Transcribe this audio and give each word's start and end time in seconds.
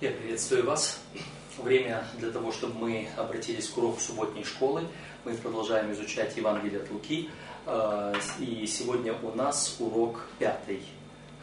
Я 0.00 0.12
приветствую 0.12 0.64
вас. 0.64 0.98
Время 1.58 2.06
для 2.18 2.30
того, 2.30 2.52
чтобы 2.52 2.78
мы 2.78 3.08
обратились 3.18 3.68
к 3.68 3.76
уроку 3.76 4.00
субботней 4.00 4.44
школы. 4.44 4.86
Мы 5.26 5.34
продолжаем 5.34 5.92
изучать 5.92 6.34
Евангелие 6.38 6.80
от 6.80 6.90
Луки. 6.90 7.28
Э, 7.66 8.14
и 8.38 8.64
сегодня 8.66 9.12
у 9.22 9.30
нас 9.32 9.76
урок 9.78 10.22
пятый. 10.38 10.80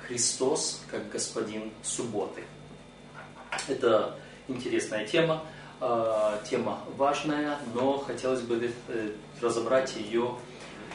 Христос 0.07 0.83
как 0.89 1.07
Господин 1.11 1.71
субботы. 1.83 2.45
Это 3.67 4.15
интересная 4.47 5.05
тема, 5.05 5.43
э, 5.79 6.39
тема 6.49 6.79
важная, 6.95 7.59
но 7.75 7.99
хотелось 7.99 8.41
бы 8.41 8.71
э, 8.87 9.11
разобрать 9.39 9.95
ее 9.97 10.33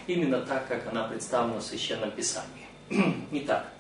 именно 0.08 0.40
так, 0.40 0.66
как 0.66 0.88
она 0.88 1.04
представлена 1.04 1.60
в 1.60 1.62
Священном 1.62 2.10
Писании. 2.10 2.66
Итак, 3.30 3.71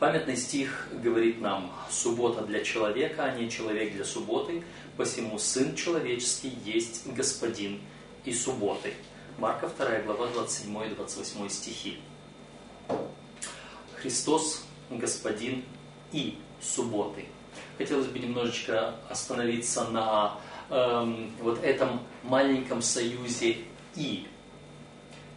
Памятный 0.00 0.38
стих 0.38 0.88
говорит 0.94 1.42
нам, 1.42 1.70
суббота 1.90 2.40
для 2.40 2.64
человека, 2.64 3.24
а 3.24 3.36
не 3.36 3.50
человек 3.50 3.92
для 3.92 4.06
субботы, 4.06 4.64
посему 4.96 5.38
Сын 5.38 5.76
Человеческий 5.76 6.54
есть 6.64 7.06
Господин 7.12 7.82
и 8.24 8.32
субботы. 8.32 8.94
Марка 9.36 9.68
2 9.68 9.98
глава 10.06 10.28
27 10.28 10.86
и 10.86 10.94
28 10.94 11.48
стихи. 11.50 11.98
Христос 13.96 14.64
Господин 14.88 15.64
и 16.12 16.38
субботы. 16.62 17.26
Хотелось 17.76 18.06
бы 18.06 18.18
немножечко 18.20 18.94
остановиться 19.10 19.84
на 19.90 20.40
эм, 20.70 21.30
вот 21.42 21.62
этом 21.62 22.00
маленьком 22.22 22.80
союзе 22.80 23.58
«и». 23.94 24.26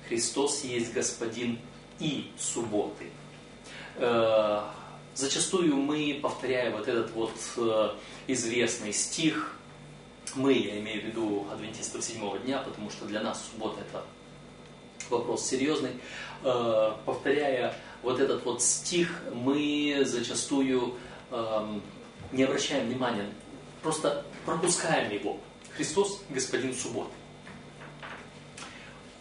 Христос 0.07 0.63
есть 0.63 0.93
Господин 0.93 1.59
и 1.99 2.31
субботы. 2.37 3.07
Э, 3.95 4.61
зачастую 5.13 5.75
мы, 5.75 6.19
повторяя 6.21 6.71
вот 6.71 6.87
этот 6.87 7.11
вот 7.11 7.33
э, 7.57 7.89
известный 8.27 8.93
стих, 8.93 9.55
мы, 10.35 10.53
я 10.53 10.79
имею 10.79 11.01
в 11.01 11.05
виду 11.05 11.47
адвентистов 11.51 12.03
седьмого 12.03 12.39
дня, 12.39 12.59
потому 12.59 12.89
что 12.89 13.05
для 13.05 13.21
нас 13.21 13.49
суббота 13.51 13.81
это 13.81 14.03
вопрос 15.09 15.45
серьезный, 15.45 15.91
э, 16.43 16.91
повторяя 17.05 17.75
вот 18.01 18.19
этот 18.19 18.43
вот 18.45 18.61
стих, 18.63 19.21
мы 19.31 20.01
зачастую 20.03 20.95
эм, 21.31 21.81
не 22.31 22.43
обращаем 22.43 22.87
внимания, 22.87 23.29
просто 23.81 24.25
пропускаем 24.45 25.11
его. 25.11 25.39
Христос– 25.75 26.21
Господин 26.29 26.75
субботы. 26.75 27.11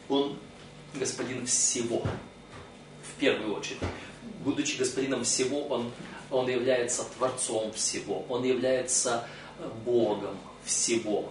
Он 0.09 0.37
Господин 0.95 1.47
всего, 1.47 2.03
в 2.03 3.21
первую 3.21 3.57
очередь 3.57 3.79
будучи 4.45 4.79
господином 4.79 5.25
всего, 5.25 5.67
он, 5.67 5.91
он 6.31 6.49
является 6.49 7.05
творцом 7.17 7.73
всего, 7.73 8.25
он 8.29 8.45
является 8.45 9.27
э, 9.59 9.69
Богом 9.85 10.37
всего, 10.65 11.31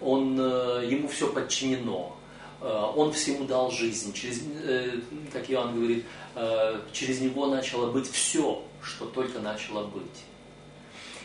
он, 0.00 0.38
э, 0.38 0.86
ему 0.90 1.08
все 1.08 1.32
подчинено, 1.32 2.16
э, 2.60 2.92
он 2.96 3.12
всему 3.12 3.44
дал 3.44 3.70
жизнь. 3.70 4.12
Через, 4.12 4.42
как 5.32 5.50
Иоанн 5.50 5.74
говорит, 5.74 6.04
через 6.92 7.20
него 7.20 7.46
начало 7.46 7.90
быть 7.90 8.10
все, 8.10 8.62
что 8.82 9.06
только 9.06 9.38
начало 9.38 9.86
быть. 9.86 10.04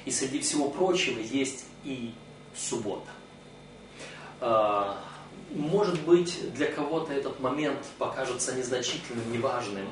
И 0.06 0.12
среди 0.12 0.40
всего 0.40 0.70
прочего 0.70 1.20
есть 1.20 1.66
и 1.84 2.14
суббота. 2.56 3.10
Может 5.54 6.02
быть, 6.04 6.54
для 6.54 6.72
кого-то 6.72 7.12
этот 7.12 7.40
момент 7.42 7.86
покажется 7.98 8.56
незначительным, 8.56 9.32
неважным, 9.32 9.88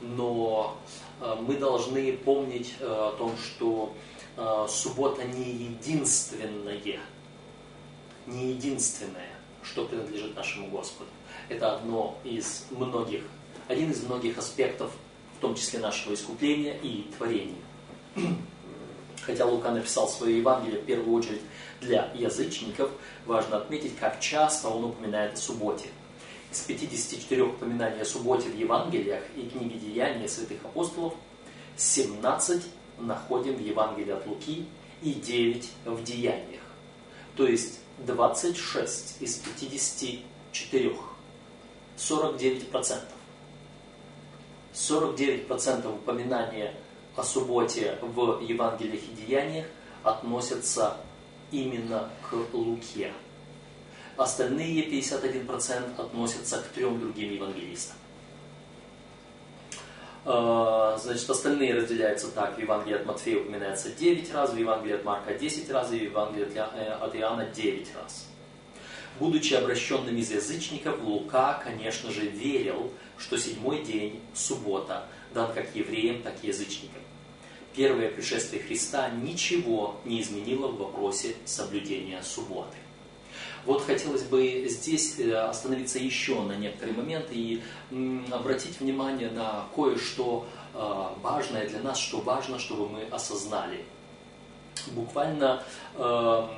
но 0.00 0.78
э, 1.20 1.36
мы 1.40 1.56
должны 1.56 2.12
помнить 2.12 2.74
э, 2.80 2.86
о 2.86 3.12
том, 3.16 3.34
что 3.36 3.94
э, 4.36 4.66
суббота 4.68 5.24
не 5.24 5.50
единственное, 5.50 7.00
не 8.26 8.50
единственное, 8.50 9.30
что 9.62 9.84
принадлежит 9.84 10.36
нашему 10.36 10.68
Господу. 10.68 11.10
Это 11.48 11.74
одно 11.74 12.18
из 12.24 12.66
многих, 12.70 13.22
один 13.68 13.90
из 13.90 14.02
многих 14.02 14.38
аспектов, 14.38 14.90
в 15.36 15.40
том 15.40 15.54
числе 15.54 15.78
нашего 15.78 16.14
искупления 16.14 16.76
и 16.82 17.10
творения. 17.16 17.62
Хотя 19.22 19.44
Лука 19.44 19.70
написал 19.70 20.08
свое 20.08 20.38
Евангелие 20.38 20.80
в 20.80 20.86
первую 20.86 21.16
очередь 21.16 21.42
для 21.80 22.10
язычников, 22.14 22.90
важно 23.26 23.58
отметить, 23.58 23.96
как 23.98 24.20
часто 24.20 24.68
он 24.68 24.84
упоминает 24.84 25.34
о 25.34 25.36
субботе 25.36 25.88
из 26.50 26.60
54 26.60 27.42
упоминаний 27.42 28.02
о 28.02 28.04
субботе 28.04 28.48
в 28.48 28.56
Евангелиях 28.56 29.22
и 29.36 29.48
книге 29.48 29.78
Деяния 29.78 30.28
святых 30.28 30.64
апостолов 30.64 31.14
17 31.76 32.62
находим 32.98 33.54
в 33.54 33.60
Евангелии 33.60 34.12
от 34.12 34.26
Луки 34.26 34.66
и 35.02 35.12
9 35.12 35.70
в 35.84 36.02
Деяниях. 36.02 36.62
То 37.36 37.46
есть 37.46 37.80
26 37.98 39.20
из 39.20 39.36
54. 39.36 40.96
49%. 41.96 42.98
49% 44.74 45.94
упоминания 45.94 46.74
о 47.16 47.24
субботе 47.24 47.98
в 48.00 48.40
Евангелиях 48.40 49.02
и 49.02 49.26
Деяниях 49.26 49.66
относятся 50.02 50.96
именно 51.50 52.10
к 52.28 52.34
Луке. 52.52 53.12
Остальные 54.18 54.84
51% 54.88 56.00
относятся 56.00 56.58
к 56.58 56.66
трем 56.74 56.98
другим 56.98 57.32
евангелистам. 57.34 57.96
А, 60.24 60.98
значит, 61.00 61.30
остальные 61.30 61.74
разделяются 61.74 62.28
так. 62.32 62.56
В 62.56 62.60
Евангелии 62.60 62.96
от 62.96 63.06
Матфея 63.06 63.38
упоминается 63.38 63.90
9 63.90 64.34
раз, 64.34 64.50
в 64.50 64.56
Евангелии 64.58 64.96
от 64.96 65.04
Марка 65.04 65.34
10 65.34 65.70
раз, 65.70 65.92
и 65.92 66.00
в 66.00 66.02
Евангелии 66.02 66.48
э, 66.52 66.92
от 66.94 67.14
Иоанна 67.14 67.46
9 67.46 67.94
раз. 67.94 68.26
Будучи 69.20 69.54
обращенным 69.54 70.16
из 70.16 70.32
язычников, 70.32 71.00
Лука, 71.00 71.62
конечно 71.62 72.10
же, 72.10 72.22
верил, 72.22 72.92
что 73.18 73.38
седьмой 73.38 73.84
день, 73.84 74.20
суббота, 74.34 75.04
дан 75.32 75.52
как 75.54 75.76
евреям, 75.76 76.22
так 76.22 76.34
и 76.42 76.48
язычникам. 76.48 77.02
Первое 77.72 78.10
пришествие 78.10 78.64
Христа 78.64 79.10
ничего 79.10 80.00
не 80.04 80.20
изменило 80.20 80.66
в 80.66 80.76
вопросе 80.76 81.36
соблюдения 81.44 82.20
субботы. 82.24 82.76
Вот 83.68 83.82
хотелось 83.82 84.22
бы 84.22 84.64
здесь 84.66 85.18
э, 85.18 85.30
остановиться 85.34 85.98
еще 85.98 86.40
на 86.40 86.52
некоторые 86.52 86.96
моменты 86.96 87.34
и 87.34 87.62
обратить 88.32 88.80
внимание 88.80 89.30
на 89.30 89.66
кое-что 89.76 90.46
э, 90.72 91.06
важное 91.20 91.68
для 91.68 91.80
нас, 91.80 91.98
что 91.98 92.22
важно, 92.22 92.58
чтобы 92.58 92.88
мы 92.88 93.02
осознали. 93.10 93.84
Буквально, 94.92 95.62
э, 95.96 96.48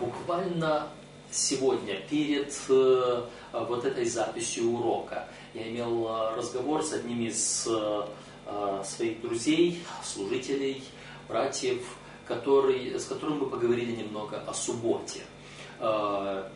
буквально 0.00 0.88
сегодня, 1.30 2.00
перед 2.10 2.52
вот 2.68 3.84
этой 3.84 4.06
записью 4.06 4.72
урока, 4.72 5.28
я 5.54 5.68
имел 5.68 6.32
разговор 6.34 6.82
с 6.82 6.92
одним 6.94 7.20
из 7.20 7.68
своих 8.82 9.20
друзей, 9.20 9.84
служителей, 10.02 10.82
братьев, 11.28 11.97
который, 12.28 12.98
с 12.98 13.06
которым 13.06 13.40
мы 13.40 13.46
поговорили 13.46 13.96
немного 13.96 14.42
о 14.46 14.52
субботе. 14.52 15.22
А, 15.80 16.50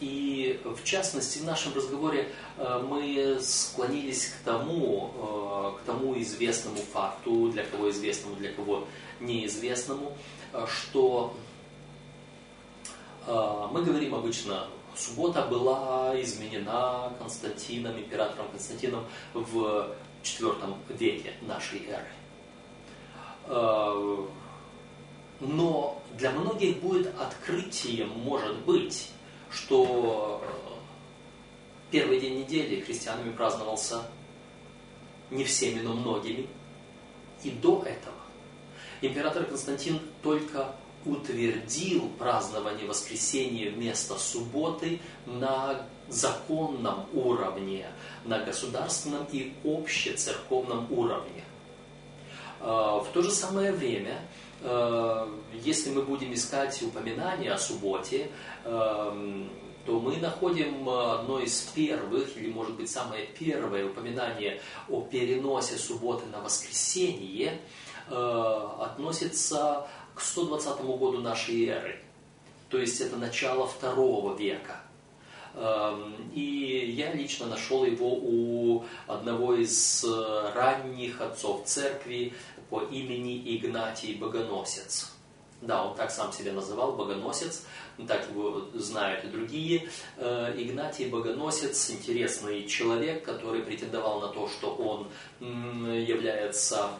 и 0.00 0.58
в 0.64 0.82
частности 0.82 1.38
в 1.38 1.44
нашем 1.44 1.74
разговоре 1.74 2.32
а, 2.56 2.82
мы 2.82 3.38
склонились 3.40 4.28
к 4.28 4.44
тому, 4.44 5.12
а, 5.14 5.78
к 5.78 5.82
тому 5.82 6.18
известному 6.20 6.78
факту, 6.78 7.50
для 7.50 7.64
кого 7.64 7.90
известному, 7.90 8.34
для 8.36 8.52
кого 8.52 8.86
неизвестному, 9.20 10.16
что 10.66 11.34
мы 13.26 13.82
говорим 13.84 14.14
обычно, 14.14 14.66
суббота 14.96 15.42
была 15.42 16.18
изменена 16.20 17.12
Константином, 17.18 17.98
императором 17.98 18.48
Константином 18.48 19.04
в 19.34 19.94
IV 20.24 20.74
веке 20.98 21.34
нашей 21.42 21.86
эры 21.86 22.08
но 25.40 26.00
для 26.18 26.30
многих 26.30 26.80
будет 26.80 27.18
открытием, 27.18 28.10
может 28.10 28.56
быть, 28.60 29.10
что 29.50 30.42
э, 30.44 30.70
первый 31.90 32.20
день 32.20 32.40
недели 32.40 32.80
христианами 32.80 33.32
праздновался 33.32 34.02
не 35.30 35.44
всеми, 35.44 35.80
но 35.80 35.94
многими. 35.94 36.46
И 37.42 37.50
до 37.50 37.82
этого 37.82 38.16
император 39.00 39.44
Константин 39.44 40.00
только 40.22 40.74
утвердил 41.06 42.10
празднование 42.18 42.86
воскресения 42.86 43.70
вместо 43.70 44.18
субботы 44.18 45.00
на 45.24 45.86
законном 46.08 47.06
уровне, 47.14 47.86
на 48.24 48.40
государственном 48.40 49.26
и 49.32 49.54
общецерковном 49.64 50.92
уровне. 50.92 51.44
Э, 52.60 53.00
в 53.02 53.06
то 53.14 53.22
же 53.22 53.30
самое 53.30 53.72
время 53.72 54.20
если 54.62 55.90
мы 55.90 56.02
будем 56.02 56.34
искать 56.34 56.82
упоминания 56.82 57.50
о 57.52 57.58
субботе, 57.58 58.30
эм, 58.64 59.48
то 59.86 59.98
мы 59.98 60.16
находим 60.18 60.88
одно 60.88 61.40
из 61.40 61.62
первых, 61.74 62.36
или 62.36 62.50
может 62.50 62.76
быть 62.76 62.90
самое 62.90 63.26
первое 63.26 63.86
упоминание 63.86 64.60
о 64.88 65.00
переносе 65.00 65.78
субботы 65.78 66.26
на 66.26 66.40
воскресенье 66.40 67.58
относится 68.06 69.86
к 70.14 70.20
120 70.20 70.80
году 70.82 71.18
нашей 71.18 71.66
эры. 71.66 71.98
То 72.68 72.78
есть 72.78 73.00
это 73.00 73.16
начало 73.16 73.66
второго 73.66 74.36
века. 74.36 74.80
Эм, 75.54 76.14
и 76.32 76.92
я 76.96 77.12
лично 77.12 77.46
нашел 77.46 77.84
его 77.84 78.14
у 78.14 78.84
одного 79.06 79.54
из 79.54 80.04
ранних 80.54 81.20
отцов 81.20 81.64
церкви 81.64 82.34
по 82.70 82.82
имени 82.82 83.56
Игнатий 83.56 84.14
Богоносец. 84.14 85.12
Да, 85.60 85.84
он 85.84 85.94
так 85.94 86.10
сам 86.10 86.32
себя 86.32 86.52
называл, 86.54 86.92
Богоносец, 86.92 87.66
так 88.08 88.26
его 88.30 88.68
знают 88.72 89.24
и 89.24 89.28
другие. 89.28 89.90
Э, 90.16 90.54
Игнатий 90.56 91.08
Богоносец, 91.08 91.90
интересный 91.90 92.66
человек, 92.66 93.24
который 93.24 93.62
претендовал 93.62 94.20
на 94.20 94.28
то, 94.28 94.48
что 94.48 94.74
он 94.74 95.08
является 95.40 96.90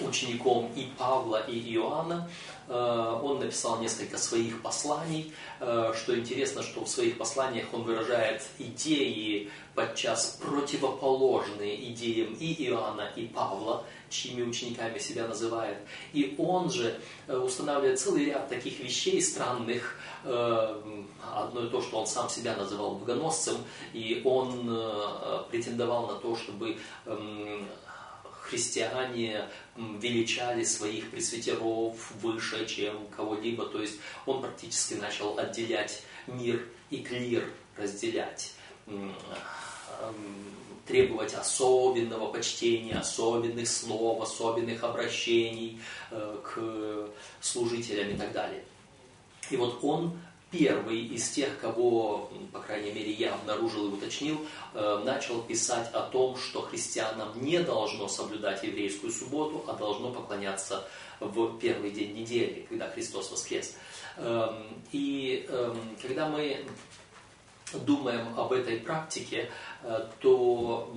учеником 0.00 0.70
и 0.74 0.88
Павла, 0.98 1.42
и 1.46 1.74
Иоанна. 1.74 2.28
Э, 2.68 3.20
он 3.22 3.40
написал 3.40 3.80
несколько 3.80 4.18
своих 4.18 4.62
посланий. 4.62 5.32
Э, 5.60 5.92
что 5.94 6.18
интересно, 6.18 6.62
что 6.62 6.84
в 6.84 6.88
своих 6.88 7.18
посланиях 7.18 7.66
он 7.72 7.82
выражает 7.82 8.42
идеи, 8.58 9.50
подчас 9.74 10.38
противоположные 10.42 11.92
идеям 11.92 12.34
и 12.34 12.52
Иоанна, 12.66 13.10
и 13.16 13.26
Павла, 13.26 13.84
чьими 14.10 14.42
учениками 14.42 14.98
себя 14.98 15.26
называет. 15.26 15.78
И 16.12 16.34
он 16.38 16.70
же 16.70 16.98
э, 17.26 17.36
устанавливает 17.36 18.00
целый 18.00 18.26
ряд 18.26 18.48
таких 18.48 18.80
вещей 18.80 19.20
странных. 19.20 19.98
Одно 20.24 21.64
и 21.64 21.68
то, 21.68 21.82
что 21.82 21.98
он 21.98 22.06
сам 22.06 22.28
себя 22.28 22.54
называл 22.54 22.94
богоносцем, 22.94 23.56
и 23.92 24.22
он 24.24 24.70
претендовал 25.50 26.06
на 26.06 26.14
то, 26.14 26.36
чтобы 26.36 26.76
эм, 27.06 27.66
христиане 28.52 29.48
величали 29.76 30.62
своих 30.62 31.10
пресвитеров 31.10 32.12
выше, 32.20 32.66
чем 32.66 33.06
кого-либо. 33.16 33.64
То 33.64 33.80
есть 33.80 33.98
он 34.26 34.42
практически 34.42 34.94
начал 34.94 35.38
отделять 35.38 36.02
мир 36.26 36.68
и 36.90 36.98
клир, 36.98 37.50
разделять 37.78 38.52
требовать 40.86 41.32
особенного 41.32 42.30
почтения, 42.32 42.94
особенных 42.94 43.68
слов, 43.68 44.20
особенных 44.20 44.82
обращений 44.82 45.80
э, 46.10 46.38
к 46.42 47.08
служителям 47.40 48.10
и 48.10 48.16
так 48.16 48.32
далее. 48.32 48.64
И 49.48 49.56
вот 49.56 49.78
он 49.82 50.18
первый 50.52 51.00
из 51.06 51.30
тех, 51.30 51.58
кого, 51.58 52.30
по 52.52 52.60
крайней 52.60 52.92
мере, 52.92 53.10
я 53.10 53.34
обнаружил 53.34 53.88
и 53.88 53.94
уточнил, 53.94 54.46
э, 54.74 55.02
начал 55.04 55.40
писать 55.42 55.90
о 55.92 56.02
том, 56.02 56.36
что 56.36 56.60
христианам 56.60 57.30
не 57.42 57.58
должно 57.60 58.06
соблюдать 58.06 58.62
еврейскую 58.62 59.10
субботу, 59.10 59.64
а 59.66 59.72
должно 59.72 60.12
поклоняться 60.12 60.86
в 61.20 61.58
первый 61.58 61.90
день 61.90 62.14
недели, 62.14 62.66
когда 62.68 62.88
Христос 62.90 63.30
воскрес. 63.30 63.76
Эм, 64.18 64.66
и 64.92 65.46
эм, 65.48 65.96
когда 66.02 66.28
мы 66.28 66.64
думаем 67.72 68.38
об 68.38 68.52
этой 68.52 68.78
практике, 68.78 69.50
э, 69.82 70.08
то 70.20 70.94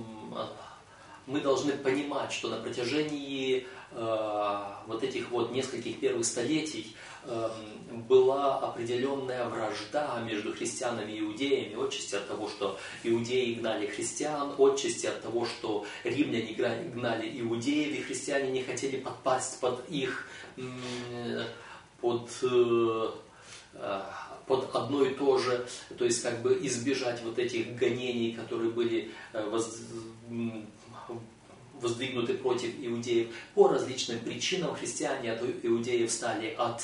мы 1.26 1.40
должны 1.40 1.72
понимать, 1.72 2.32
что 2.32 2.48
на 2.48 2.56
протяжении 2.56 3.66
э, 3.92 4.60
вот 4.86 5.02
этих 5.02 5.30
вот 5.30 5.52
нескольких 5.52 6.00
первых 6.00 6.24
столетий 6.24 6.94
Эм, 7.28 8.02
была 8.02 8.58
определенная 8.58 9.48
вражда 9.48 10.20
между 10.24 10.52
христианами 10.52 11.12
и 11.12 11.20
иудеями, 11.20 11.74
отчасти 11.74 12.14
от 12.14 12.28
того, 12.28 12.48
что 12.48 12.78
иудеи 13.02 13.54
гнали 13.54 13.86
христиан, 13.86 14.54
отчасти 14.56 15.06
от 15.06 15.22
того, 15.22 15.44
что 15.44 15.86
римляне 16.04 16.52
гнали 16.52 17.40
иудеев, 17.40 17.98
и 17.98 18.02
христиане 18.02 18.52
не 18.52 18.62
хотели 18.62 18.98
подпасть 18.98 19.58
под 19.60 19.88
их, 19.88 20.28
под 22.00 22.30
э, 22.42 23.10
э, 23.74 24.02
под 24.46 24.76
одно 24.76 25.04
и 25.04 25.12
то 25.14 25.38
же, 25.38 25.66
то 25.98 26.04
есть 26.04 26.22
как 26.22 26.42
бы 26.42 26.56
избежать 26.62 27.20
вот 27.24 27.40
этих 27.40 27.74
гонений, 27.74 28.34
которые 28.34 28.70
были 28.70 29.10
э, 29.32 29.48
воздвигнуты 31.80 32.34
против 32.34 32.74
иудеев. 32.78 33.28
По 33.54 33.68
различным 33.68 34.18
причинам 34.20 34.74
христиане 34.74 35.32
от 35.32 35.42
иудеев 35.62 36.10
стали 36.10 36.54
от 36.56 36.82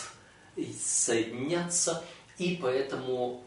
соединяться, 0.79 2.05
и 2.39 2.59
поэтому 2.61 3.43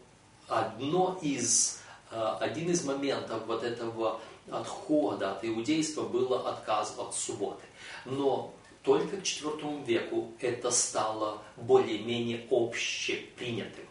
одно 0.48 1.18
из, 1.22 1.80
э, 2.10 2.36
один 2.40 2.70
из 2.70 2.84
моментов 2.84 3.46
вот 3.46 3.62
этого 3.62 4.20
отхода 4.50 5.32
от 5.32 5.44
иудейства 5.44 6.02
было 6.02 6.48
отказ 6.48 6.94
от 6.98 7.14
субботы. 7.14 7.64
Но 8.04 8.54
только 8.82 9.16
к 9.16 9.22
IV 9.22 9.84
веку 9.84 10.32
это 10.40 10.70
стало 10.70 11.42
более-менее 11.56 12.46
общепринятым. 12.50 13.84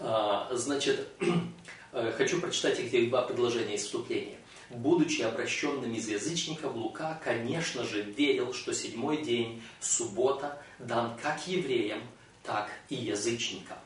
Э, 0.00 0.48
значит, 0.52 1.08
э, 1.92 2.12
хочу 2.16 2.40
прочитать 2.40 2.78
эти 2.78 3.06
два 3.06 3.22
предложения 3.22 3.76
из 3.76 3.84
вступления. 3.84 4.36
Будучи 4.74 5.20
обращенным 5.20 5.92
из 5.92 6.08
язычников, 6.08 6.74
Лука, 6.74 7.20
конечно 7.22 7.84
же, 7.84 8.02
верил, 8.02 8.54
что 8.54 8.72
седьмой 8.72 9.22
день, 9.22 9.62
суббота, 9.80 10.62
дан 10.78 11.16
как 11.22 11.46
евреям, 11.46 12.00
так 12.42 12.70
и 12.88 12.94
язычникам. 12.94 13.76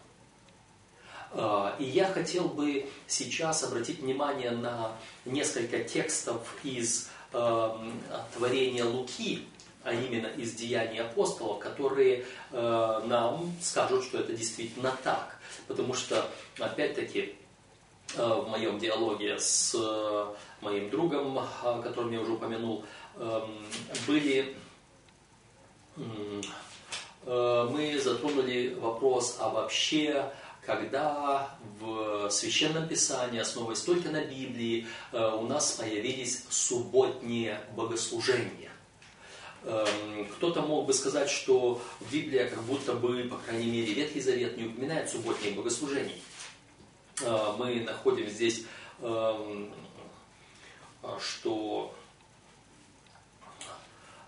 А, 1.33 1.75
и 1.81 1.85
я 1.85 2.07
хотел 2.07 2.45
бы 2.49 2.89
сейчас 3.09 3.65
обратить 3.65 3.99
внимание 3.99 4.53
на 4.53 4.93
несколько 5.25 5.83
текстов 5.83 6.57
из 6.63 7.11
э, 7.33 7.71
творения 8.35 8.85
Луки, 8.85 9.45
а 9.83 9.93
именно 9.93 10.29
из 10.29 10.55
деяний 10.55 11.01
апостолов, 11.01 11.59
которые 11.59 12.25
э, 12.53 13.03
нам 13.07 13.53
скажут, 13.61 14.05
что 14.05 14.19
это 14.19 14.33
действительно 14.35 14.97
так. 15.03 15.37
Потому 15.67 15.95
что, 15.95 16.31
опять-таки, 16.59 17.21
э, 17.21 17.46
в 18.15 18.49
моем 18.49 18.79
диалоге 18.79 19.39
с 19.39 19.75
моим 20.61 20.91
другом, 20.91 21.39
о 21.39 21.83
котором 21.83 22.13
я 22.13 22.21
уже 22.21 22.33
упомянул, 22.33 22.85
эм, 23.17 23.67
были 24.07 24.57
э, 27.27 27.69
мы 27.71 27.99
затронули 27.99 28.75
вопрос, 28.75 29.37
а 29.41 29.49
вообще, 29.49 30.31
когда 30.65 31.57
в 31.81 32.31
Священном 32.31 32.89
Писании, 32.89 33.41
основываясь 33.41 33.81
только 33.81 34.11
на 34.11 34.23
Библии, 34.25 34.87
э, 35.13 35.31
у 35.35 35.47
нас 35.47 35.73
появились 35.73 36.45
субботние 36.49 37.61
богослужения. 37.77 38.71
Эм, 39.65 40.27
кто-то 40.37 40.63
мог 40.63 40.87
бы 40.87 40.93
сказать, 40.93 41.31
что 41.31 41.81
Библия 42.13 42.49
как 42.49 42.63
будто 42.63 42.95
бы, 42.95 43.25
по 43.25 43.37
крайней 43.39 43.71
мере, 43.71 43.95
Ветхий 43.95 44.21
Завет 44.21 44.57
не 44.57 44.65
упоминает 44.65 45.11
субботние 45.11 45.53
богослужения. 45.53 46.21
Э, 47.21 47.55
мы 47.59 47.81
находим 47.81 48.29
здесь 48.29 48.65
эм, 49.01 49.73
а, 51.03 51.19
что 51.21 51.95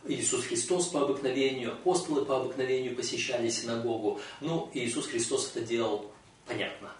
Иисус 0.06 0.44
Христос 0.44 0.86
по 0.88 1.02
обыкновению, 1.02 1.72
апостолы 1.72 2.24
по 2.24 2.36
обыкновению 2.36 2.96
посещали 2.96 3.50
синагогу. 3.50 4.20
Ну, 4.40 4.70
Иисус 4.72 5.06
Христос 5.06 5.50
это 5.54 5.66
делал 5.66 6.10
понятно. 6.46 6.92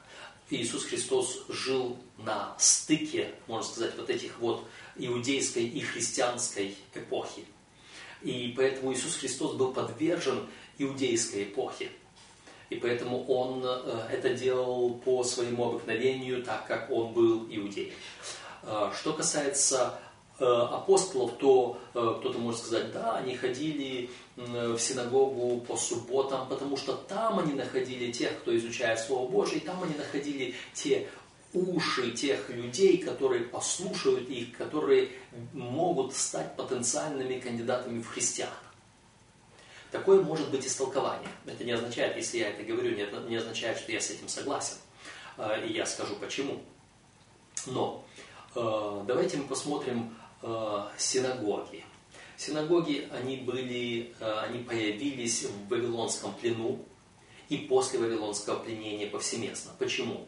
Иисус 0.50 0.85
Христос 0.85 1.45
жил 1.49 1.99
на 2.18 2.54
стыке, 2.59 3.35
можно 3.47 3.64
сказать, 3.71 3.97
вот 3.97 4.11
этих 4.11 4.38
вот 4.40 4.64
иудейской 4.97 5.64
и 5.64 5.80
христианской 5.80 6.76
эпохи. 6.95 7.45
И 8.23 8.52
поэтому 8.57 8.92
Иисус 8.92 9.16
Христос 9.16 9.54
был 9.54 9.73
подвержен 9.73 10.49
иудейской 10.78 11.45
эпохе. 11.45 11.90
И 12.70 12.76
поэтому 12.76 13.25
он 13.26 13.62
э, 13.64 14.08
это 14.12 14.34
делал 14.34 14.94
по 15.04 15.25
своему 15.25 15.70
обыкновению, 15.70 16.42
так 16.42 16.66
как 16.66 16.90
он 16.90 17.12
был 17.12 17.46
иудеем. 17.48 17.94
А, 18.62 18.92
что 18.92 19.14
касается 19.14 19.98
э, 20.38 20.44
апостолов, 20.44 21.32
то 21.38 21.78
э, 21.94 22.14
кто-то 22.20 22.38
может 22.38 22.60
сказать, 22.60 22.92
да, 22.92 23.16
они 23.16 23.37
ходили 23.37 24.10
в 24.37 24.78
синагогу 24.78 25.60
по 25.62 25.76
субботам, 25.76 26.48
потому 26.48 26.76
что 26.76 26.92
там 26.92 27.40
они 27.40 27.54
находили 27.54 28.12
тех, 28.12 28.38
кто 28.38 28.56
изучает 28.56 29.00
Слово 29.00 29.28
Божие, 29.28 29.58
и 29.58 29.64
там 29.64 29.82
они 29.82 29.94
находили 29.96 30.54
те 30.75 31.08
уши 31.52 32.12
тех 32.12 32.48
людей, 32.50 32.98
которые 32.98 33.44
послушают 33.44 34.28
их, 34.28 34.56
которые 34.56 35.08
могут 35.52 36.14
стать 36.14 36.54
потенциальными 36.54 37.40
кандидатами 37.40 38.00
в 38.00 38.06
христиан. 38.06 38.50
Такое 39.90 40.23
может 40.23 40.50
быть 40.50 40.66
истолкование. 40.66 41.28
Это 41.47 41.64
не 41.64 41.73
означает, 41.73 42.16
если 42.16 42.38
я 42.38 42.50
это 42.50 42.62
говорю, 42.62 42.95
не 42.95 43.37
означает, 43.37 43.78
что 43.78 43.92
я 43.92 44.00
с 44.00 44.11
этим 44.11 44.28
согласен. 44.28 44.76
А, 45.37 45.57
и 45.57 45.73
я 45.73 45.87
скажу 45.87 46.16
почему. 46.16 46.61
Но 47.66 48.04
Э, 48.54 49.04
давайте 49.07 49.37
мы 49.37 49.45
посмотрим 49.45 50.16
э, 50.42 50.85
синагоги. 50.97 51.85
Синагоги, 52.37 53.09
они 53.12 53.37
были, 53.37 54.14
э, 54.18 54.38
они 54.40 54.64
появились 54.64 55.45
в 55.45 55.68
Вавилонском 55.68 56.33
плену 56.35 56.85
и 57.49 57.57
после 57.57 57.99
Вавилонского 57.99 58.59
пленения 58.59 59.09
повсеместно. 59.09 59.73
Почему? 59.78 60.26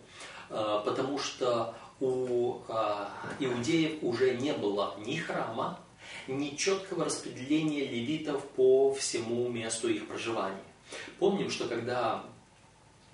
Потому 0.48 1.18
что 1.20 1.76
у 2.00 2.62
иудеев 3.38 4.02
уже 4.02 4.34
не 4.34 4.52
было 4.52 4.96
ни 4.98 5.14
храма, 5.14 5.78
нечеткого 6.28 7.04
распределения 7.04 7.84
левитов 7.84 8.44
по 8.50 8.92
всему 8.94 9.48
месту 9.48 9.88
их 9.88 10.06
проживания. 10.06 10.62
Помним, 11.18 11.50
что 11.50 11.68
когда 11.68 12.24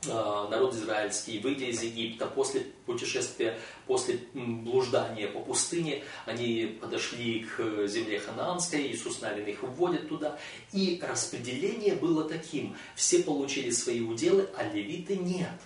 а, 0.08 0.48
народ 0.48 0.74
израильский, 0.74 1.40
выйдя 1.40 1.66
из 1.66 1.82
Египта, 1.82 2.26
после 2.26 2.66
путешествия, 2.84 3.58
после 3.86 4.20
блуждания 4.34 5.28
по 5.28 5.40
пустыне, 5.40 6.04
они 6.26 6.76
подошли 6.80 7.40
к 7.44 7.86
земле 7.86 8.20
ханаанской, 8.20 8.86
Иисус 8.88 9.20
Навин 9.20 9.46
их 9.46 9.62
вводит 9.62 10.08
туда, 10.08 10.38
и 10.72 11.00
распределение 11.02 11.94
было 11.94 12.28
таким, 12.28 12.76
все 12.94 13.22
получили 13.22 13.70
свои 13.70 14.00
уделы, 14.00 14.48
а 14.56 14.64
левиты 14.64 15.16
нет. 15.16 15.58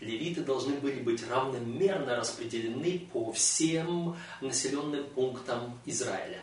Левиты 0.00 0.42
должны 0.42 0.74
были 0.74 1.00
быть 1.00 1.26
равномерно 1.26 2.16
распределены 2.16 3.06
по 3.12 3.32
всем 3.32 4.16
населенным 4.42 5.04
пунктам 5.14 5.78
Израиля, 5.86 6.42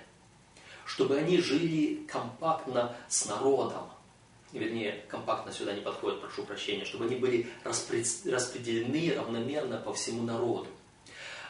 чтобы 0.86 1.18
они 1.18 1.38
жили 1.38 2.06
компактно 2.08 2.96
с 3.08 3.26
народом, 3.26 3.84
вернее, 4.52 5.04
компактно 5.08 5.52
сюда 5.52 5.74
не 5.74 5.82
подходит, 5.82 6.22
прошу 6.22 6.44
прощения, 6.44 6.86
чтобы 6.86 7.06
они 7.06 7.16
были 7.16 7.48
распределены 7.64 9.14
равномерно 9.16 9.78
по 9.78 9.94
всему 9.94 10.24
народу. 10.24 10.68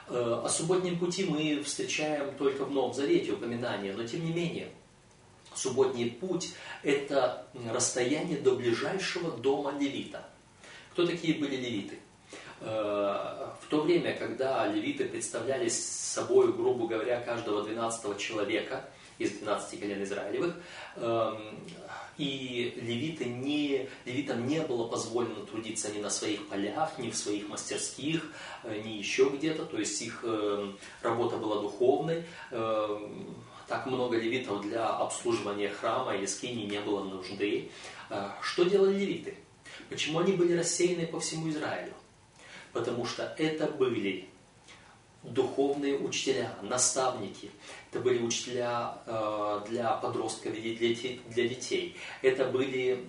Э, 0.08 0.42
о 0.44 0.50
субботнем 0.50 1.00
пути 1.00 1.25
мы 1.25 1.62
встречаем 1.63 2.36
только 2.36 2.66
в 2.66 2.72
Новом 2.72 2.94
Завете 2.94 3.34
упоминание, 3.34 3.94
но 3.94 4.06
тем 4.06 4.25
не 4.25 4.32
менее, 4.32 4.70
субботний 5.56 6.10
путь– 6.10 6.54
это 6.84 7.48
расстояние 7.72 8.40
до 8.40 8.56
ближайшего 8.56 9.32
дома 9.32 9.72
левита. 9.80 10.25
Кто 10.92 11.06
такие 11.06 11.36
были 11.36 11.56
левиты? 11.56 12.00
Э, 12.62 13.50
в 13.62 13.68
то 13.70 13.82
время, 13.82 14.16
когда 14.16 14.68
левиты 14.68 15.06
представляли 15.06 15.70
собой, 15.70 16.52
грубо 16.54 16.88
говоря, 16.88 17.20
каждого 17.22 17.63
12 17.63 18.18
человека 18.18 18.90
из 19.17 19.32
12 19.32 19.79
колен 19.79 20.03
Израилевых, 20.03 20.55
эм, 20.96 21.38
и 22.17 22.74
левиты 22.75 23.25
не, 23.25 23.89
левитам 24.05 24.46
не 24.48 24.62
было 24.62 24.88
позволено 24.88 25.46
трудиться 25.46 25.91
ни 25.91 26.00
на 26.00 26.10
своих 26.10 26.48
полях, 26.48 27.00
ни 27.00 27.10
в 27.10 27.15
своих 27.15 27.50
мастерских, 27.50 28.32
э, 28.63 28.82
ни 28.86 28.91
еще 28.91 29.29
где-то. 29.29 29.65
То 29.65 29.79
есть 29.79 30.00
их 30.01 30.20
э, 30.24 30.72
работа 31.01 31.38
была 31.38 31.62
духовной. 31.62 32.24
Э, 32.51 33.00
так 33.67 33.88
много 33.88 34.17
левитов 34.17 34.62
для 34.62 34.88
обслуживания 34.88 35.70
храма 35.70 36.15
или 36.15 36.25
скини 36.25 36.65
не 36.65 36.79
было 36.82 37.03
нужды. 37.03 37.72
Что 38.41 38.65
делали 38.65 39.00
левиты? 39.00 39.38
Почему 39.89 40.20
они 40.20 40.34
были 40.34 40.55
рассеяны 40.55 41.08
по 41.08 41.22
всему 41.22 41.50
Израилю? 41.50 41.93
Потому 42.74 43.05
что 43.05 43.34
это 43.38 43.67
были 43.67 44.27
духовные 45.24 45.98
учителя, 45.98 46.53
наставники. 46.62 47.50
Это 47.92 48.01
были 48.01 48.20
учителя 48.20 48.98
э, 49.06 49.62
для 49.70 49.92
подростков 49.94 50.53
и 50.56 50.75
для 50.75 51.48
детей. 51.48 51.96
Это 52.22 52.46
были 52.46 53.06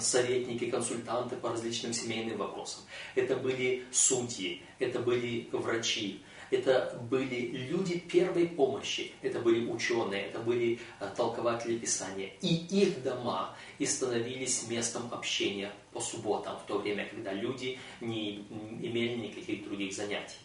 советники, 0.00 0.70
консультанты 0.70 1.36
по 1.36 1.50
различным 1.50 1.92
семейным 1.92 2.38
вопросам. 2.38 2.82
Это 3.14 3.36
были 3.36 3.84
судьи, 3.90 4.62
это 4.78 5.00
были 5.00 5.48
врачи. 5.52 6.22
Это 6.52 7.02
были 7.10 7.46
люди 7.46 7.98
первой 7.98 8.46
помощи, 8.46 9.12
это 9.22 9.40
были 9.40 9.66
ученые, 9.70 10.26
это 10.26 10.38
были 10.38 10.78
э, 11.00 11.08
толкователи 11.16 11.78
Писания. 11.78 12.30
И 12.42 12.66
их 12.66 13.02
дома 13.02 13.56
и 13.78 13.86
становились 13.86 14.68
местом 14.68 15.08
общения 15.12 15.72
по 15.94 16.00
субботам, 16.00 16.58
в 16.58 16.66
то 16.66 16.78
время, 16.78 17.08
когда 17.08 17.32
люди 17.32 17.78
не 18.02 18.44
имели 18.82 19.14
никаких 19.14 19.64
других 19.64 19.94
занятий. 19.94 20.36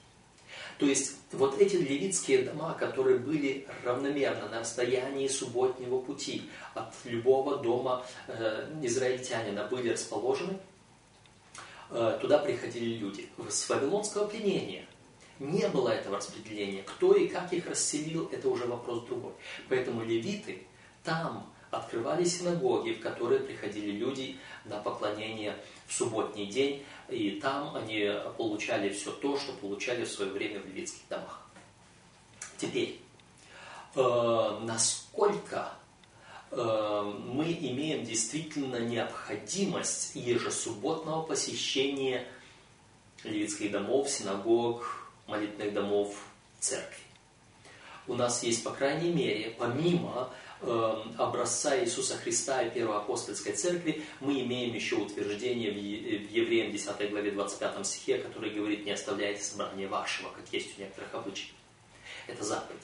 То 0.77 0.85
есть 0.85 1.15
вот 1.31 1.59
эти 1.59 1.75
левитские 1.75 2.43
дома, 2.43 2.73
которые 2.73 3.17
были 3.17 3.67
равномерно 3.83 4.47
на 4.49 4.59
расстоянии 4.59 5.27
субботнего 5.27 5.99
пути 5.99 6.49
от 6.75 6.93
любого 7.03 7.57
дома 7.57 8.05
э, 8.27 8.69
израильтянина 8.83 9.65
были 9.65 9.89
расположены, 9.89 10.57
э, 11.89 12.19
туда 12.21 12.37
приходили 12.37 12.97
люди. 12.97 13.27
С 13.49 13.67
вавилонского 13.69 14.27
пленения 14.27 14.85
не 15.39 15.67
было 15.67 15.89
этого 15.89 16.17
распределения. 16.17 16.83
Кто 16.83 17.13
и 17.13 17.27
как 17.27 17.51
их 17.53 17.67
расселил, 17.67 18.29
это 18.31 18.47
уже 18.47 18.65
вопрос 18.65 19.03
другой. 19.05 19.33
Поэтому 19.69 20.03
левиты 20.03 20.63
там 21.03 21.51
открывали 21.71 22.23
синагоги, 22.23 22.91
в 22.91 22.99
которые 22.99 23.41
приходили 23.41 23.91
люди 23.91 24.37
на 24.65 24.77
поклонение 24.79 25.55
в 25.87 25.93
субботний 25.93 26.47
день, 26.47 26.85
и 27.09 27.39
там 27.41 27.75
они 27.75 28.11
получали 28.37 28.89
все 28.89 29.11
то, 29.11 29.37
что 29.37 29.53
получали 29.53 30.05
в 30.05 30.11
свое 30.11 30.31
время 30.31 30.59
в 30.59 30.65
левитских 30.65 31.07
домах. 31.09 31.47
Теперь, 32.57 32.99
э, 33.95 34.59
насколько 34.63 35.73
э, 36.51 37.13
мы 37.25 37.51
имеем 37.53 38.03
действительно 38.03 38.77
необходимость 38.77 40.15
ежесубботного 40.15 41.21
посещения 41.23 42.27
левитских 43.23 43.71
домов, 43.71 44.09
синагог, 44.09 45.07
молитвенных 45.27 45.73
домов, 45.73 46.15
церкви. 46.59 47.03
У 48.07 48.15
нас 48.15 48.41
есть, 48.43 48.63
по 48.63 48.71
крайней 48.71 49.11
мере, 49.11 49.55
помимо 49.57 50.29
образца 50.61 51.79
Иисуса 51.79 52.17
Христа 52.17 52.63
и 52.63 52.69
Первой 52.69 52.97
Апостольской 52.97 53.53
Церкви, 53.53 54.03
мы 54.19 54.41
имеем 54.41 54.73
еще 54.73 54.95
утверждение 54.95 55.71
в 55.71 56.31
Евреям 56.31 56.71
10 56.71 57.11
главе 57.11 57.31
25 57.31 57.85
стихе, 57.85 58.17
который 58.17 58.49
говорит, 58.49 58.85
не 58.85 58.91
оставляйте 58.91 59.43
собрание 59.43 59.87
вашего, 59.87 60.29
как 60.29 60.45
есть 60.51 60.77
у 60.77 60.81
некоторых 60.81 61.13
обычаев. 61.13 61.53
Это 62.27 62.43
заповедь. 62.43 62.81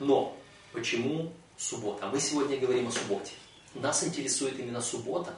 Но 0.00 0.36
почему 0.72 1.32
суббота? 1.56 2.08
Мы 2.08 2.20
сегодня 2.20 2.58
говорим 2.58 2.88
о 2.88 2.90
субботе. 2.90 3.32
Нас 3.74 4.04
интересует 4.04 4.58
именно 4.58 4.80
суббота. 4.80 5.34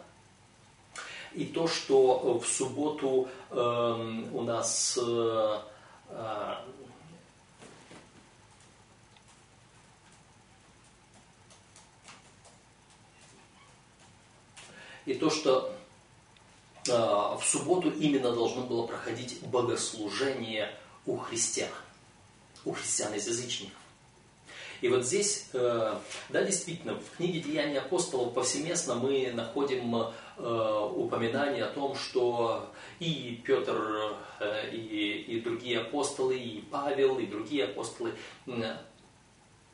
И 1.34 1.44
то, 1.46 1.66
что 1.66 2.38
в 2.38 2.46
субботу 2.46 3.28
э, 3.50 3.56
у 3.56 4.42
нас 4.42 4.98
э, 5.02 5.58
и 15.06 15.14
то, 15.14 15.30
что 15.30 15.75
э, 16.88 16.92
в 16.92 17.42
субботу 17.44 17.90
именно 17.90 18.32
должно 18.32 18.62
было 18.62 18.87
проходить 18.87 19.40
богослужение 19.42 20.75
у 21.06 21.16
христиан, 21.16 21.70
у 22.64 22.73
христиан 22.73 23.14
из 23.14 23.26
язычников. 23.26 23.78
И 24.84 24.88
вот 24.88 25.02
здесь, 25.02 25.49
э, 25.54 25.94
да, 26.28 26.42
действительно, 26.42 26.96
в 26.96 27.16
книге 27.16 27.40
«Деяния 27.40 27.78
апостолов» 27.78 28.34
повсеместно 28.34 28.94
мы 28.94 29.32
находим 29.32 29.96
э, 29.96 30.90
упоминание 30.94 31.64
о 31.64 31.70
том, 31.70 31.94
что 31.94 32.70
и 33.00 33.40
Петр, 33.46 34.14
э, 34.40 34.70
и, 34.75 35.25
и 35.26 35.40
другие 35.40 35.80
апостолы, 35.80 36.37
и 36.37 36.61
Павел, 36.70 37.18
и 37.18 37.25
другие 37.25 37.64
апостолы 37.64 38.12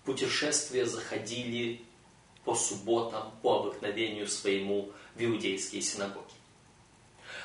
путешествия 0.04 0.86
заходили 0.86 1.80
по 2.44 2.54
субботам, 2.54 3.32
по 3.42 3.60
обыкновению 3.60 4.28
своему 4.28 4.90
в 5.14 5.22
иудейские 5.22 5.82
синагоги. 5.82 6.34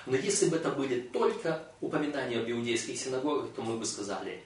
Но 0.05 0.15
если 0.15 0.49
бы 0.49 0.57
это 0.57 0.69
были 0.69 1.01
только 1.01 1.67
упоминания 1.81 2.39
об 2.39 2.49
иудейских 2.49 2.97
синагогах, 2.97 3.51
то 3.55 3.61
мы 3.61 3.77
бы 3.77 3.85
сказали, 3.85 4.43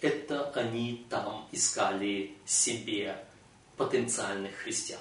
это 0.00 0.50
они 0.50 1.06
там 1.08 1.48
искали 1.52 2.34
себе 2.44 3.24
потенциальных 3.76 4.54
христиан. 4.56 5.00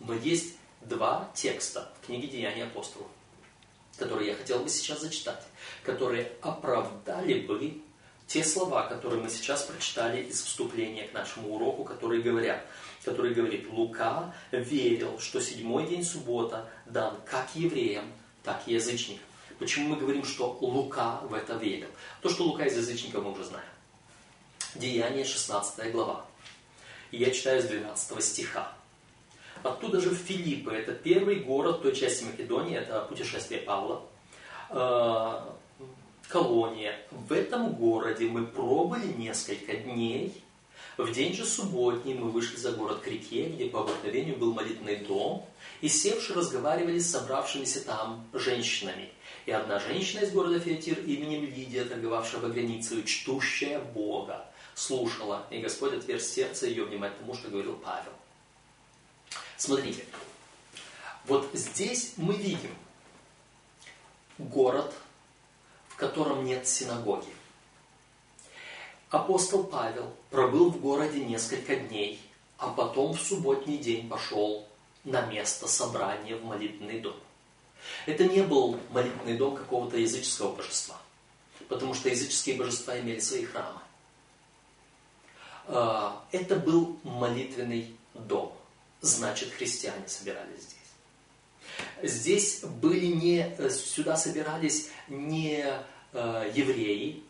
Но 0.00 0.14
есть 0.14 0.54
два 0.82 1.30
текста 1.34 1.92
в 2.00 2.06
книге 2.06 2.28
Деяний 2.28 2.64
апостолов, 2.64 3.08
которые 3.98 4.30
я 4.30 4.36
хотел 4.36 4.60
бы 4.60 4.68
сейчас 4.68 5.00
зачитать, 5.00 5.42
которые 5.82 6.32
оправдали 6.40 7.40
бы 7.40 7.82
те 8.26 8.44
слова, 8.44 8.86
которые 8.86 9.22
мы 9.22 9.30
сейчас 9.30 9.62
прочитали 9.62 10.22
из 10.22 10.42
вступления 10.42 11.08
к 11.08 11.14
нашему 11.14 11.54
уроку, 11.54 11.84
которые 11.84 12.22
говорят, 12.22 12.64
который 13.04 13.34
говорит, 13.34 13.68
Лука 13.70 14.34
верил, 14.52 15.18
что 15.18 15.40
седьмой 15.40 15.86
день 15.86 16.04
суббота 16.04 16.68
дан 16.86 17.16
как 17.24 17.54
евреям, 17.54 18.12
так 18.42 18.62
и 18.66 18.74
язычникам. 18.74 19.24
Почему 19.58 19.88
мы 19.88 19.96
говорим, 19.96 20.24
что 20.24 20.56
Лука 20.60 21.20
в 21.24 21.34
это 21.34 21.54
верил? 21.54 21.88
То, 22.22 22.28
что 22.28 22.44
Лука 22.44 22.64
из 22.64 22.76
язычников, 22.76 23.24
мы 23.24 23.32
уже 23.32 23.44
знаем. 23.44 23.66
Деяние 24.74 25.24
16 25.24 25.90
глава. 25.92 26.24
И 27.10 27.16
я 27.16 27.30
читаю 27.30 27.60
с 27.60 27.64
12 27.66 28.22
стиха. 28.22 28.72
Оттуда 29.62 30.00
же 30.00 30.14
Филиппы, 30.14 30.72
это 30.72 30.92
первый 30.92 31.36
город 31.36 31.82
той 31.82 31.94
части 31.94 32.24
Македонии, 32.24 32.76
это 32.76 33.00
путешествие 33.02 33.60
Павла, 33.60 34.02
э, 34.70 35.40
колония. 36.28 36.96
В 37.10 37.32
этом 37.32 37.74
городе 37.74 38.26
мы 38.26 38.46
пробыли 38.46 39.12
несколько 39.14 39.76
дней. 39.76 40.42
В 40.98 41.12
день 41.12 41.32
же 41.32 41.46
субботний 41.46 42.14
мы 42.14 42.28
вышли 42.28 42.56
за 42.56 42.72
город 42.72 42.98
к 42.98 43.06
реке, 43.06 43.48
где 43.48 43.66
по 43.66 43.82
обыкновению 43.82 44.36
был 44.36 44.52
молитвенный 44.52 44.96
дом, 44.96 45.48
и 45.80 45.88
севши 45.88 46.34
разговаривали 46.34 46.98
с 46.98 47.12
собравшимися 47.12 47.82
там 47.82 48.28
женщинами. 48.32 49.08
И 49.46 49.52
одна 49.52 49.78
женщина 49.78 50.22
из 50.22 50.32
города 50.32 50.58
Феотир 50.58 50.98
именем 50.98 51.44
Лидия, 51.44 51.84
торговавшая 51.84 52.40
в 52.40 52.52
границу, 52.52 53.04
чтущая 53.04 53.78
Бога, 53.78 54.44
слушала, 54.74 55.46
и 55.50 55.60
Господь 55.60 55.92
отверз 55.92 56.26
сердце 56.26 56.66
ее 56.66 56.84
внимать 56.84 57.16
тому, 57.16 57.32
что 57.32 57.46
говорил 57.48 57.76
Павел. 57.76 58.12
Смотрите, 59.56 60.04
вот 61.26 61.48
здесь 61.52 62.14
мы 62.16 62.34
видим 62.34 62.74
город, 64.36 64.92
в 65.86 65.94
котором 65.94 66.44
нет 66.44 66.66
синагоги. 66.66 67.37
Апостол 69.10 69.64
Павел 69.64 70.12
пробыл 70.30 70.70
в 70.70 70.80
городе 70.80 71.24
несколько 71.24 71.76
дней, 71.76 72.20
а 72.58 72.68
потом 72.68 73.14
в 73.14 73.20
субботний 73.20 73.78
день 73.78 74.08
пошел 74.08 74.66
на 75.04 75.22
место 75.22 75.66
собрания 75.66 76.36
в 76.36 76.44
молитвенный 76.44 77.00
дом. 77.00 77.16
Это 78.04 78.24
не 78.24 78.42
был 78.42 78.78
молитвенный 78.90 79.38
дом 79.38 79.56
какого-то 79.56 79.96
языческого 79.96 80.54
божества, 80.54 80.96
потому 81.68 81.94
что 81.94 82.10
языческие 82.10 82.56
божества 82.56 82.98
имели 83.00 83.20
свои 83.20 83.46
храмы. 83.46 83.80
А, 85.68 86.22
это 86.30 86.56
был 86.56 86.98
молитвенный 87.02 87.96
дом, 88.12 88.52
значит, 89.00 89.52
христиане 89.52 90.06
собирались 90.06 90.60
здесь. 90.60 90.78
Здесь 92.02 92.60
были 92.62 93.06
не, 93.06 93.70
сюда 93.70 94.16
собирались 94.16 94.90
не 95.08 95.64
э, 96.12 96.52
евреи, 96.54 97.22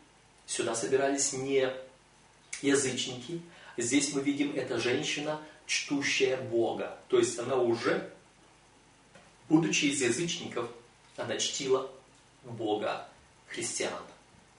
сюда 0.49 0.73
собирались 0.75 1.31
не 1.33 1.71
язычники. 2.63 3.41
Здесь 3.77 4.13
мы 4.13 4.21
видим, 4.21 4.55
это 4.55 4.79
женщина, 4.79 5.39
чтущая 5.67 6.37
Бога. 6.37 6.97
То 7.07 7.19
есть 7.19 7.37
она 7.37 7.55
уже, 7.55 8.11
будучи 9.47 9.85
из 9.85 10.01
язычников, 10.01 10.67
она 11.15 11.37
чтила 11.37 11.89
Бога 12.43 13.07
христиан, 13.47 14.03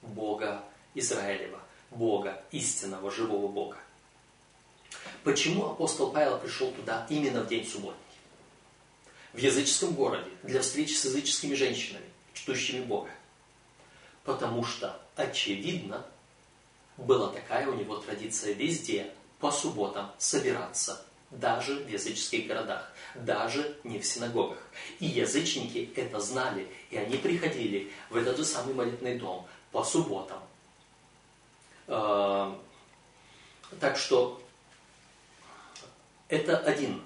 Бога 0.00 0.64
Израилева, 0.94 1.60
Бога, 1.90 2.40
истинного, 2.52 3.10
живого 3.10 3.48
Бога. 3.48 3.76
Почему 5.24 5.72
апостол 5.72 6.12
Павел 6.12 6.38
пришел 6.38 6.70
туда 6.70 7.04
именно 7.10 7.42
в 7.42 7.48
день 7.48 7.66
субботний? 7.66 8.00
В 9.32 9.38
языческом 9.38 9.94
городе, 9.94 10.30
для 10.44 10.60
встречи 10.60 10.94
с 10.94 11.04
языческими 11.04 11.54
женщинами, 11.54 12.06
чтущими 12.32 12.80
Бога. 12.80 13.10
Потому 14.24 14.64
что, 14.64 15.00
очевидно, 15.16 16.04
была 16.96 17.28
такая 17.28 17.68
у 17.68 17.74
него 17.74 17.96
традиция 17.96 18.52
везде 18.52 19.10
по 19.38 19.50
субботам 19.50 20.10
собираться, 20.18 21.02
даже 21.30 21.76
в 21.84 21.88
языческих 21.88 22.46
городах, 22.46 22.92
даже 23.14 23.78
не 23.84 23.98
в 23.98 24.04
синагогах. 24.04 24.58
И 24.98 25.06
язычники 25.06 25.90
это 25.96 26.20
знали, 26.20 26.68
и 26.90 26.96
они 26.96 27.16
приходили 27.16 27.90
в 28.10 28.16
этот 28.16 28.36
же 28.36 28.44
самый 28.44 28.74
молитвенный 28.74 29.18
дом 29.18 29.46
по 29.72 29.82
субботам. 29.82 30.40
А, 31.86 32.60
так 33.78 33.96
что 33.96 34.42
это 36.28 36.56
один 36.58 37.02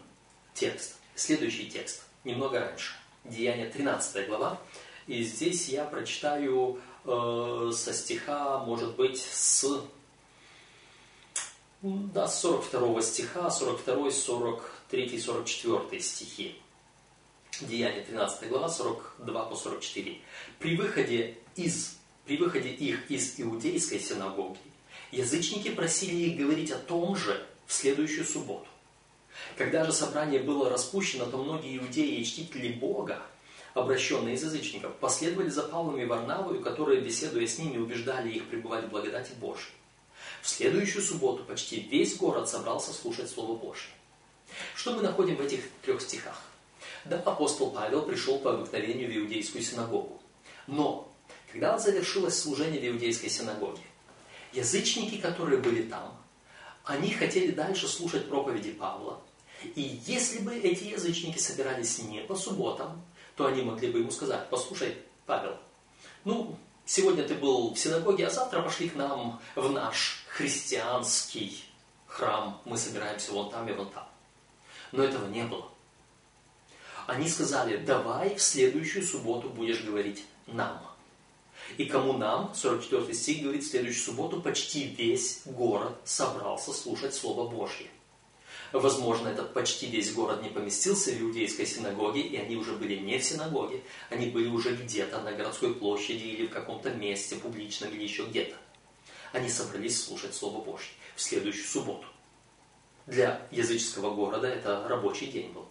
текст. 0.55 0.97
Следующий 1.15 1.71
текст, 1.71 2.03
немного 2.25 2.61
раньше. 2.61 2.95
Деяние 3.25 3.71
13 3.71 4.27
глава. 4.27 4.59
И 5.07 5.23
здесь 5.23 5.69
я 5.69 5.85
прочитаю 5.85 6.79
э, 6.79 6.94
со 7.05 7.93
стиха, 7.93 8.59
может 8.61 8.97
быть, 8.97 9.19
с 9.21 9.67
да, 11.83 12.27
42 12.29 13.03
стиха, 13.03 13.51
42, 13.51 14.11
43, 14.11 15.19
44 15.19 16.01
стихи. 16.01 16.57
Деяние 17.61 18.03
13 18.03 18.49
глава, 18.49 18.71
42 18.71 19.45
по 19.45 19.55
44. 19.55 20.19
При 20.59 20.77
выходе, 20.77 21.37
из, 21.57 21.99
при 22.25 22.39
выходе 22.39 22.71
их 22.71 23.11
из 23.11 23.39
иудейской 23.39 24.01
синагоги, 24.01 24.59
язычники 25.13 25.71
просили 25.71 26.31
их 26.31 26.39
говорить 26.39 26.71
о 26.71 26.79
том 26.79 27.17
же 27.17 27.47
в 27.67 27.73
следующую 27.75 28.25
субботу. 28.25 28.67
Когда 29.59 29.85
же 29.85 29.93
собрание 29.93 30.41
было 30.41 30.71
распущено, 30.71 31.27
то 31.27 31.37
многие 31.37 31.77
иудеи 31.77 32.21
и 32.21 32.25
чтители 32.25 32.73
Бога, 32.73 33.21
обращенные 33.75 34.37
из 34.37 34.45
язычников, 34.45 34.95
последовали 34.97 35.49
за 35.49 35.65
Павлом 35.65 35.99
и 35.99 36.05
Варнавою, 36.05 36.61
которые, 36.61 37.01
беседуя 37.01 37.47
с 37.47 37.59
ними, 37.59 37.79
убеждали 37.79 38.31
их 38.31 38.49
пребывать 38.49 38.85
в 38.85 38.89
благодати 38.89 39.33
Божьей. 39.41 39.73
В 40.43 40.49
следующую 40.49 41.03
субботу 41.03 41.45
почти 41.45 41.81
весь 41.81 42.17
город 42.17 42.49
собрался 42.49 42.93
слушать 42.93 43.31
Слово 43.31 43.57
Божье. 43.57 43.91
Что 44.75 44.95
мы 44.95 45.03
находим 45.03 45.37
в 45.37 45.41
этих 45.41 45.61
трех 45.83 46.01
стихах? 46.01 46.41
Да, 47.05 47.19
апостол 47.19 47.71
Павел 47.71 48.03
пришел 48.03 48.39
по 48.39 48.55
обыкновению 48.55 49.11
в 49.11 49.17
иудейскую 49.17 49.63
синагогу. 49.63 50.21
Но, 50.67 51.13
когда 51.51 51.79
завершилось 51.79 52.39
служение 52.39 52.81
в 52.81 52.95
иудейской 52.95 53.29
синагоге, 53.29 53.83
язычники, 54.53 55.21
которые 55.21 55.59
были 55.59 55.83
там, 55.83 56.17
они 56.85 57.13
хотели 57.13 57.51
дальше 57.51 57.89
слушать 57.89 58.29
проповеди 58.29 58.73
Павла. 58.73 59.21
И 59.75 60.01
если 60.07 60.41
бы 60.41 60.55
эти 60.55 60.85
язычники 60.85 61.39
собирались 61.39 61.99
не 62.03 62.21
по 62.21 62.37
субботам, 62.37 63.03
то 63.37 63.47
они 63.47 63.63
могли 63.63 63.91
бы 63.91 63.99
ему 63.99 64.11
сказать, 64.11 64.49
послушай, 64.51 64.97
Павел, 65.27 65.57
ну, 66.25 66.57
сегодня 66.85 67.25
ты 67.25 67.35
был 67.35 67.75
в 67.75 67.79
синагоге, 67.79 68.27
а 68.27 68.31
завтра 68.31 68.63
пошли 68.63 68.89
к 68.89 68.97
нам 68.97 69.41
в 69.55 69.71
наш 69.71 70.25
христианский 70.29 71.65
храм, 72.07 72.61
мы 72.65 72.77
собираемся 72.77 73.33
вон 73.33 73.51
там 73.51 73.69
и 73.69 73.73
вон 73.73 73.91
там. 73.91 74.07
Но 74.93 75.03
этого 75.03 75.27
не 75.29 75.45
было. 75.45 75.69
Они 77.07 77.29
сказали, 77.29 77.77
давай 77.77 78.37
в 78.37 78.43
следующую 78.43 79.05
субботу 79.05 79.51
будешь 79.51 79.83
говорить 79.83 80.25
нам. 80.47 80.81
И 81.77 81.87
кому 81.87 82.15
нам, 82.15 82.55
44 82.55 83.13
стих 83.15 83.43
говорит, 83.43 83.65
в 83.65 83.71
следующую 83.71 84.05
субботу 84.05 84.41
почти 84.41 84.85
весь 84.85 85.43
город 85.45 85.97
собрался 86.05 86.73
слушать 86.73 87.15
Слово 87.15 87.49
Божье. 87.49 87.89
Возможно, 88.75 89.29
этот 89.29 89.55
почти 89.55 89.87
весь 89.87 90.13
город 90.13 90.43
не 90.43 90.51
поместился 90.51 91.13
в 91.13 91.21
иудейской 91.21 91.65
синагоге, 91.65 92.21
и 92.21 92.37
они 92.37 92.57
уже 92.57 92.73
были 92.73 92.97
не 92.97 93.19
в 93.19 93.25
синагоге, 93.25 93.83
они 94.11 94.27
были 94.27 94.49
уже 94.49 94.75
где-то 94.75 95.21
на 95.23 95.33
городской 95.33 95.75
площади 95.75 96.25
или 96.25 96.47
в 96.47 96.51
каком-то 96.51 96.91
месте 96.91 97.37
публичном 97.37 97.91
или 97.91 98.03
еще 98.03 98.25
где-то 98.25 98.57
они 99.35 99.49
собрались 99.49 100.03
слушать 100.03 100.35
Слово 100.35 100.65
Божье 100.65 100.91
в 101.17 101.21
следующую 101.21 101.67
субботу. 101.67 102.07
Для 103.07 103.47
языческого 103.51 104.15
города 104.15 104.47
это 104.47 104.87
рабочий 104.89 105.27
день 105.27 105.53
был. 105.53 105.67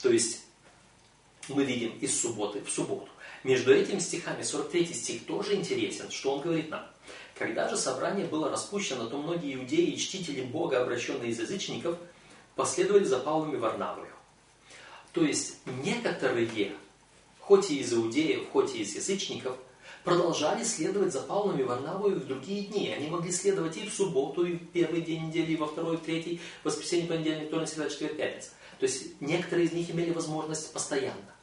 То 0.00 0.10
есть 0.10 0.42
мы 1.48 1.64
видим 1.64 1.98
из 1.98 2.20
субботы 2.20 2.62
в 2.62 2.70
субботу. 2.70 3.08
Между 3.42 3.74
этими 3.74 3.98
стихами 3.98 4.42
43 4.42 4.86
стих 4.92 5.24
тоже 5.24 5.54
интересен, 5.54 6.10
что 6.10 6.34
он 6.34 6.42
говорит 6.42 6.68
нам. 6.68 6.86
Когда 7.34 7.70
же 7.70 7.78
собрание 7.78 8.26
было 8.26 8.50
распущено, 8.50 9.06
то 9.06 9.16
многие 9.16 9.54
иудеи 9.54 9.92
и 9.92 9.98
чтители 9.98 10.42
Бога, 10.42 10.82
обращенные 10.82 11.30
из 11.30 11.40
язычников, 11.40 11.96
последовали 12.60 13.04
за 13.04 13.18
Павлом 13.18 13.54
и 13.54 13.58
Варнавою. 13.58 14.12
То 15.12 15.24
есть 15.24 15.56
некоторые, 15.84 16.72
хоть 17.40 17.70
и 17.70 17.80
из 17.80 17.92
иудеев, 17.92 18.50
хоть 18.50 18.74
и 18.74 18.82
из 18.82 18.94
язычников– 18.94 19.56
продолжали 20.04 20.64
следовать 20.64 21.12
за 21.12 21.20
Павлом 21.20 21.58
и 21.58 21.62
Варнавой 21.62 22.14
в 22.14 22.26
другие 22.26 22.62
дни. 22.62 22.88
Они 22.88 23.08
могли 23.08 23.30
следовать 23.32 23.76
и 23.76 23.88
в 23.88 23.92
субботу, 23.92 24.44
и 24.44 24.54
в 24.54 24.68
первый 24.70 25.02
день 25.02 25.28
недели, 25.28 25.52
и 25.52 25.56
во 25.56 25.66
второй, 25.66 25.96
и 25.96 25.98
в 25.98 26.02
третий, 26.02 26.40
в 26.62 26.66
воскресенье, 26.66 27.06
понедельник, 27.06 27.48
вторник, 27.48 27.68
среда, 27.68 27.90
четверг, 27.90 28.16
пятница. 28.16 28.50
То 28.78 28.86
есть 28.86 29.20
некоторые 29.20 29.66
из 29.66 29.72
них 29.72 29.90
имели 29.90 30.10
возможность 30.10 30.72
постоянно. 30.72 31.34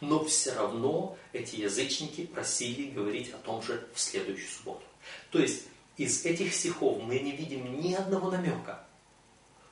Но 0.00 0.24
все 0.24 0.54
равно 0.54 1.16
эти 1.32 1.56
язычники 1.56 2.26
просили 2.26 2.90
говорить 2.90 3.32
о 3.32 3.38
том 3.38 3.62
же 3.62 3.86
в 3.94 4.00
следующую 4.00 4.50
субботу. 4.50 4.82
То 5.30 5.38
есть 5.38 5.64
из 5.96 6.24
этих 6.24 6.54
стихов 6.54 7.02
мы 7.02 7.18
не 7.18 7.32
видим 7.32 7.80
ни 7.80 7.94
одного 7.94 8.30
намека, 8.30 8.85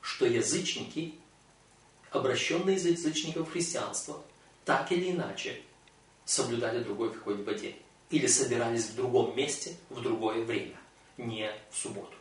что 0.05 0.27
язычники, 0.27 1.15
обращенные 2.11 2.75
из 2.75 2.85
язычников 2.85 3.49
в 3.49 3.51
христианство, 3.51 4.21
так 4.63 4.91
или 4.91 5.11
иначе 5.11 5.59
соблюдали 6.25 6.83
другой 6.83 7.11
какой-либо 7.11 7.55
день 7.55 7.75
или 8.11 8.27
собирались 8.27 8.85
в 8.85 8.95
другом 8.95 9.35
месте 9.35 9.75
в 9.89 10.01
другое 10.01 10.45
время, 10.45 10.77
не 11.17 11.51
в 11.71 11.77
субботу. 11.77 12.13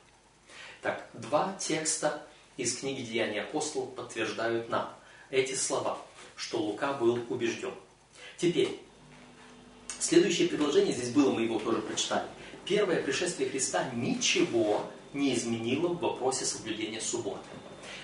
Так, 0.81 1.07
два 1.12 1.55
текста 1.61 2.27
из 2.57 2.79
книги 2.79 3.03
Деяния 3.03 3.42
апостолов 3.42 3.94
подтверждают 3.94 4.70
нам 4.70 4.90
эти 5.29 5.55
слова, 5.55 5.99
что 6.37 6.62
Лука 6.62 6.94
был 6.94 7.20
убежден. 7.29 7.75
Теперь, 8.38 8.81
следующее 10.01 10.49
предложение, 10.49 10.94
здесь 10.94 11.11
было, 11.11 11.33
мы 11.33 11.42
его 11.42 11.59
тоже 11.59 11.83
прочитали. 11.83 12.27
Первое 12.64 13.03
пришествие 13.03 13.51
Христа 13.51 13.90
ничего 13.90 14.90
не 15.12 15.35
изменило 15.35 15.88
в 15.88 16.01
вопросе 16.01 16.47
соблюдения 16.47 17.03
субботы. 17.03 17.47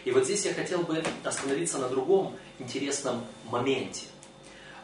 И 0.05 0.11
вот 0.13 0.25
здесь 0.25 0.45
я 0.47 0.55
хотел 0.55 0.83
бы 0.83 1.03
остановиться 1.25 1.79
на 1.79 1.89
другом 1.89 2.37
интересном 2.59 3.25
моменте. 3.51 4.07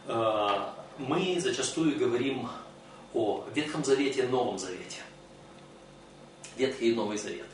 Э, 0.06 0.72
мы 0.98 1.38
зачастую 1.40 1.98
говорим 1.98 2.48
о 3.14 3.44
Ветхом 3.54 3.84
Завете 3.84 4.24
и 4.24 4.26
Новом 4.26 4.58
Завете. 4.58 4.98
Ветхий 6.56 6.90
и 6.90 6.94
Новый 6.94 7.18
Завет. 7.18 7.46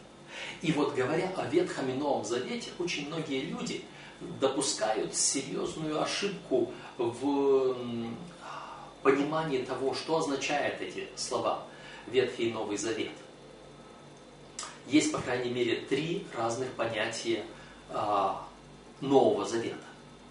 И 0.61 0.73
вот 0.73 0.95
говоря 0.95 1.33
о 1.37 1.47
Ветхом 1.47 1.89
и 1.89 1.93
Новом 1.93 2.25
Завете, 2.25 2.71
очень 2.79 3.07
многие 3.09 3.43
люди 3.43 3.85
допускают 4.41 5.15
серьезную 5.15 6.01
ошибку 6.01 6.73
в 6.97 7.77
понимании 9.03 9.63
того, 9.63 9.95
что 9.95 10.19
означают 10.19 10.81
эти 10.81 11.09
слова 11.17 11.65
Ветхий 12.07 12.49
и 12.49 12.53
Новый 12.53 12.77
Завет. 12.77 13.11
Есть, 14.87 15.13
по 15.13 15.19
крайней 15.19 15.51
мере, 15.51 15.77
три 15.77 16.27
разных 16.37 16.71
понятия 16.73 17.45
а, 17.91 18.47
Нового 19.01 19.45
Завета, 19.45 19.77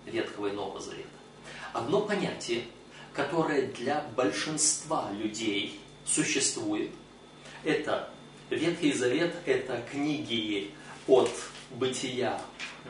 Ветхого 0.05 0.47
и 0.47 0.51
Нового 0.51 0.79
Завета. 0.79 1.07
Одно 1.73 2.01
понятие, 2.01 2.63
которое 3.13 3.67
для 3.67 4.05
большинства 4.15 5.11
людей 5.11 5.79
существует, 6.05 6.91
это 7.63 8.09
Ветхий 8.49 8.93
Завет, 8.93 9.33
это 9.45 9.81
книги 9.91 10.71
от 11.07 11.31
Бытия 11.71 12.41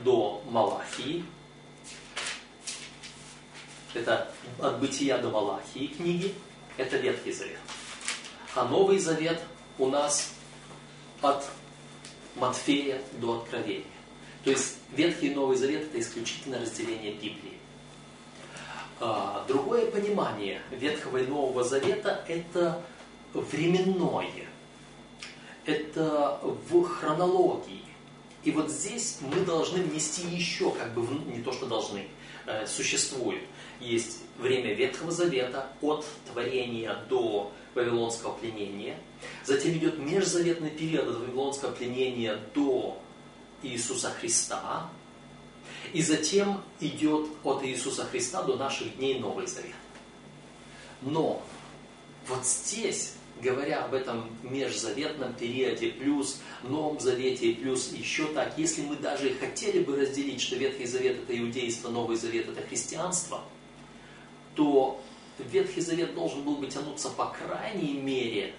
до 0.03 0.43
Малахии, 0.49 1.23
это 3.93 4.31
от 4.59 4.79
Бытия 4.79 5.17
до 5.17 5.29
Малахии 5.29 5.87
книги, 5.87 6.33
это 6.77 6.97
Ветхий 6.97 7.31
Завет. 7.31 7.59
А 8.55 8.65
Новый 8.65 8.97
Завет 8.97 9.41
у 9.77 9.87
нас 9.87 10.33
от 11.21 11.45
Матфея 12.35 13.01
до 13.19 13.37
Откровения. 13.37 13.85
То 14.43 14.51
есть 14.51 14.77
Ветхий 14.91 15.27
и 15.27 15.35
Новый 15.35 15.55
Завет 15.55 15.83
это 15.83 15.99
исключительно 15.99 16.59
разделение 16.59 17.13
Библии. 17.13 17.57
А, 18.99 19.45
другое 19.47 19.89
понимание 19.89 20.61
Ветхого 20.71 21.17
и 21.17 21.27
Нового 21.27 21.63
Завета 21.63 22.23
это 22.27 22.81
временное. 23.33 24.47
Это 25.65 26.39
в 26.43 26.83
хронологии. 26.83 27.83
И 28.43 28.51
вот 28.51 28.71
здесь 28.71 29.19
мы 29.21 29.45
должны 29.45 29.83
внести 29.83 30.27
еще, 30.27 30.71
как 30.71 30.93
бы, 30.93 31.07
не 31.31 31.43
то 31.43 31.51
что 31.51 31.67
должны, 31.67 32.07
э, 32.47 32.65
существует. 32.65 33.43
Есть 33.79 34.19
время 34.39 34.73
Ветхого 34.73 35.11
Завета 35.11 35.67
от 35.81 36.05
творения 36.31 36.95
до 37.07 37.51
Вавилонского 37.75 38.33
пленения. 38.33 38.97
Затем 39.45 39.71
идет 39.77 39.99
межзаветный 39.99 40.69
период 40.69 41.07
от 41.07 41.19
Вавилонского 41.19 41.71
пленения 41.71 42.39
до 42.53 43.01
Иисуса 43.63 44.09
Христа. 44.11 44.89
И 45.93 46.01
затем 46.01 46.61
идет 46.79 47.27
от 47.43 47.63
Иисуса 47.65 48.05
Христа 48.05 48.43
до 48.43 48.55
наших 48.55 48.97
дней 48.97 49.19
Новый 49.19 49.47
Завет. 49.47 49.75
Но 51.01 51.43
вот 52.27 52.45
здесь, 52.45 53.15
говоря 53.41 53.83
об 53.83 53.93
этом 53.93 54.29
межзаветном 54.43 55.33
периоде, 55.33 55.87
плюс 55.89 56.39
Новом 56.63 56.99
Завете, 56.99 57.53
плюс 57.53 57.91
еще 57.91 58.27
так, 58.27 58.53
если 58.57 58.83
мы 58.83 58.95
даже 58.95 59.29
и 59.29 59.33
хотели 59.33 59.83
бы 59.83 59.95
разделить, 59.95 60.41
что 60.41 60.55
Ветхий 60.55 60.85
Завет 60.85 61.17
это 61.23 61.37
иудейство, 61.37 61.89
Новый 61.89 62.15
Завет 62.15 62.47
это 62.49 62.61
христианство, 62.61 63.41
то 64.55 65.01
Ветхий 65.39 65.81
Завет 65.81 66.13
должен 66.13 66.43
был 66.43 66.57
бы 66.57 66.67
тянуться 66.67 67.09
по 67.09 67.27
крайней 67.27 67.93
мере 67.93 68.53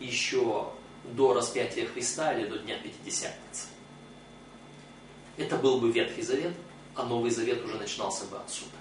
еще 0.00 0.70
до 1.04 1.34
распятия 1.34 1.86
Христа 1.86 2.32
или 2.34 2.46
до 2.46 2.58
Дня 2.58 2.78
Пятидесятницы. 2.78 3.66
Это 5.36 5.56
был 5.56 5.80
бы 5.80 5.90
Ветхий 5.90 6.22
Завет, 6.22 6.54
а 6.94 7.04
Новый 7.04 7.30
Завет 7.30 7.64
уже 7.64 7.76
начинался 7.76 8.24
бы 8.26 8.38
отсюда. 8.38 8.76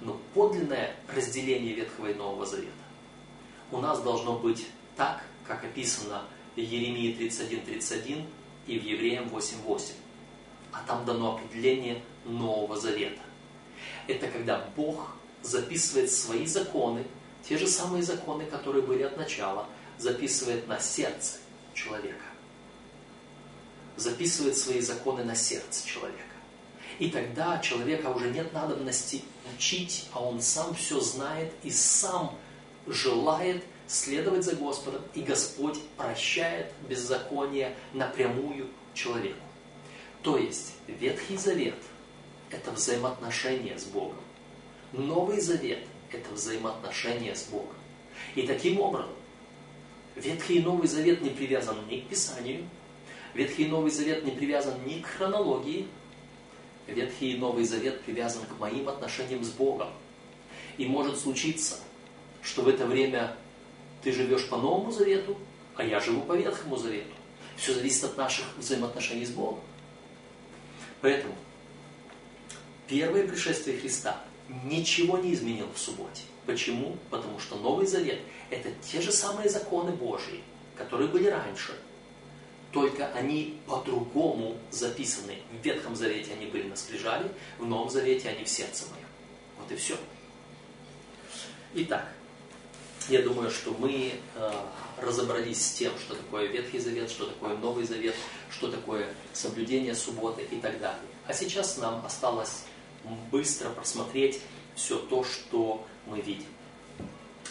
Но 0.00 0.18
подлинное 0.32 0.96
разделение 1.14 1.74
Ветхого 1.74 2.10
и 2.10 2.14
Нового 2.14 2.46
Завета 2.46 2.72
у 3.70 3.78
нас 3.78 4.00
должно 4.02 4.38
быть 4.38 4.66
так, 4.96 5.22
как 5.46 5.64
описано 5.64 6.24
в 6.56 6.58
Еремии 6.58 7.16
31.31 7.16 8.24
и 8.66 8.78
в 8.78 8.84
Евреям 8.84 9.28
8.8. 9.28 9.92
А 10.72 10.82
там 10.86 11.04
дано 11.04 11.36
определение 11.36 12.02
Нового 12.24 12.78
Завета. 12.78 13.20
Это 14.06 14.28
когда 14.28 14.68
Бог 14.76 15.16
записывает 15.42 16.10
свои 16.10 16.46
законы, 16.46 17.04
те 17.48 17.56
же 17.56 17.66
самые 17.66 18.02
законы, 18.02 18.44
которые 18.44 18.82
были 18.82 19.02
от 19.02 19.16
начала, 19.16 19.66
записывает 20.00 20.66
на 20.66 20.80
сердце 20.80 21.38
человека. 21.74 22.24
Записывает 23.96 24.56
свои 24.56 24.80
законы 24.80 25.24
на 25.24 25.34
сердце 25.34 25.86
человека. 25.86 26.18
И 26.98 27.10
тогда 27.10 27.58
человека 27.58 28.08
уже 28.08 28.30
нет 28.30 28.52
надобности 28.52 29.22
учить, 29.54 30.08
а 30.12 30.22
он 30.22 30.40
сам 30.40 30.74
все 30.74 31.00
знает 31.00 31.52
и 31.62 31.70
сам 31.70 32.36
желает 32.86 33.62
следовать 33.86 34.44
за 34.44 34.56
Господом, 34.56 35.02
и 35.14 35.22
Господь 35.22 35.78
прощает 35.96 36.72
беззаконие 36.88 37.76
напрямую 37.92 38.68
человеку. 38.94 39.40
То 40.22 40.36
есть 40.36 40.74
Ветхий 40.86 41.36
Завет– 41.36 41.78
это 42.50 42.70
взаимоотношения 42.70 43.78
с 43.78 43.84
Богом. 43.84 44.20
Новый 44.92 45.40
Завет– 45.40 45.80
это 46.12 46.30
взаимоотношения 46.32 47.34
с 47.34 47.44
Богом. 47.44 47.76
И 48.34 48.42
таким 48.42 48.80
образом, 48.80 49.10
Ветхий 50.22 50.58
и 50.58 50.62
Новый 50.62 50.86
Завет 50.86 51.22
не 51.22 51.30
привязан 51.30 51.76
ни 51.88 52.00
к 52.00 52.08
Писанию, 52.08 52.68
Ветхий 53.32 53.64
и 53.64 53.68
Новый 53.68 53.90
Завет 53.90 54.24
не 54.24 54.32
привязан 54.32 54.74
ни 54.84 55.00
к 55.00 55.06
хронологии, 55.06 55.86
Ветхий 56.86 57.32
и 57.32 57.38
Новый 57.38 57.64
Завет 57.64 58.02
привязан 58.02 58.44
к 58.44 58.58
моим 58.58 58.88
отношениям 58.88 59.42
с 59.42 59.50
Богом. 59.50 59.88
И 60.76 60.86
может 60.86 61.18
случиться, 61.18 61.78
что 62.42 62.62
в 62.62 62.68
это 62.68 62.86
время 62.86 63.34
ты 64.02 64.12
живешь 64.12 64.48
по 64.48 64.56
Новому 64.56 64.90
Завету, 64.90 65.38
а 65.76 65.84
я 65.84 66.00
живу 66.00 66.22
по 66.22 66.36
Ветхому 66.36 66.76
Завету. 66.76 67.14
Все 67.56 67.72
зависит 67.72 68.04
от 68.04 68.16
наших 68.16 68.44
взаимоотношений 68.58 69.24
с 69.24 69.30
Богом. 69.30 69.60
Поэтому 71.00 71.34
первое 72.86 73.26
пришествие 73.26 73.78
Христа 73.78 74.22
ничего 74.64 75.18
не 75.18 75.32
изменил 75.32 75.68
в 75.74 75.78
субботе. 75.78 76.22
Почему? 76.50 76.96
Потому 77.10 77.38
что 77.38 77.54
Новый 77.54 77.86
Завет– 77.86 78.18
это 78.50 78.70
те 78.82 79.00
же 79.00 79.12
самые 79.12 79.48
законы 79.48 79.92
Божьи, 79.92 80.42
которые 80.76 81.08
были 81.08 81.28
раньше. 81.28 81.78
Только 82.72 83.06
они 83.12 83.60
по-другому 83.68 84.56
записаны. 84.72 85.38
В 85.52 85.64
Ветхом 85.64 85.94
Завете 85.94 86.32
они 86.32 86.46
были 86.46 86.64
на 86.64 86.74
скрижале, 86.74 87.30
в 87.58 87.66
Новом 87.66 87.88
Завете 87.88 88.30
они 88.30 88.42
в 88.42 88.48
сердце 88.48 88.86
моем. 88.90 89.06
Вот 89.60 89.70
и 89.70 89.76
все. 89.76 89.96
Итак, 91.74 92.08
я 93.08 93.22
думаю, 93.22 93.48
что 93.52 93.70
мы 93.78 94.14
э, 94.34 94.52
разобрались 95.00 95.64
с 95.64 95.72
тем, 95.74 95.92
что 96.00 96.16
такое 96.16 96.46
Ветхий 96.46 96.80
Завет, 96.80 97.10
что 97.10 97.26
такое 97.26 97.56
Новый 97.58 97.84
Завет, 97.84 98.16
что 98.50 98.72
такое 98.72 99.14
соблюдение 99.32 99.94
субботы 99.94 100.42
и 100.42 100.56
так 100.56 100.80
далее. 100.80 100.98
А 101.28 101.32
сейчас 101.32 101.76
нам 101.76 102.04
осталось 102.04 102.64
быстро 103.30 103.70
просмотреть 103.70 104.40
все 104.74 104.98
то, 104.98 105.22
что 105.22 105.86
мы 106.06 106.20
видим. 106.20 106.46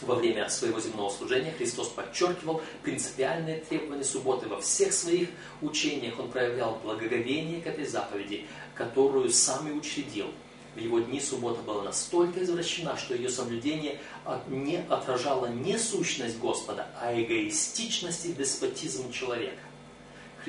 Во 0.01 0.15
время 0.15 0.47
своего 0.49 0.79
земного 0.79 1.09
служения 1.09 1.51
Христос 1.51 1.89
подчеркивал 1.89 2.61
принципиальные 2.83 3.59
требования 3.61 4.05
субботы. 4.05 4.47
Во 4.47 4.61
всех 4.61 4.93
своих 4.93 5.29
учениях 5.61 6.19
Он 6.19 6.31
проявлял 6.31 6.79
благоговение 6.83 7.61
к 7.61 7.67
этой 7.67 7.85
заповеди, 7.85 8.45
которую 8.75 9.29
сам 9.29 9.67
и 9.67 9.71
учредил. 9.71 10.27
В 10.75 10.79
его 10.79 10.99
дни 10.99 11.19
суббота 11.19 11.61
была 11.61 11.83
настолько 11.83 12.43
извращена, 12.43 12.95
что 12.95 13.13
ее 13.15 13.29
соблюдение 13.29 13.99
не 14.47 14.77
отражало 14.77 15.47
не 15.47 15.77
сущность 15.77 16.37
Господа, 16.39 16.87
а 17.01 17.13
эгоистичность 17.13 18.25
и 18.25 18.33
деспотизм 18.33 19.11
человека. 19.11 19.57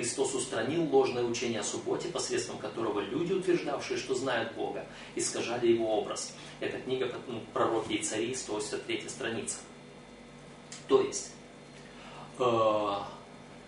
Христос 0.00 0.34
устранил 0.34 0.88
ложное 0.90 1.24
учение 1.24 1.60
о 1.60 1.62
субботе, 1.62 2.08
посредством 2.08 2.56
которого 2.56 3.00
люди, 3.00 3.34
утверждавшие, 3.34 3.98
что 3.98 4.14
знают 4.14 4.54
Бога, 4.54 4.86
искажали 5.14 5.66
его 5.72 5.98
образ. 5.98 6.32
Это 6.60 6.78
книга 6.78 7.12
ну, 7.28 7.42
«Пророки 7.52 7.92
и 7.92 8.02
цари», 8.02 8.34
183 8.34 9.04
страница. 9.10 9.58
То 10.88 11.02
есть, 11.02 11.32
э, 12.38 12.92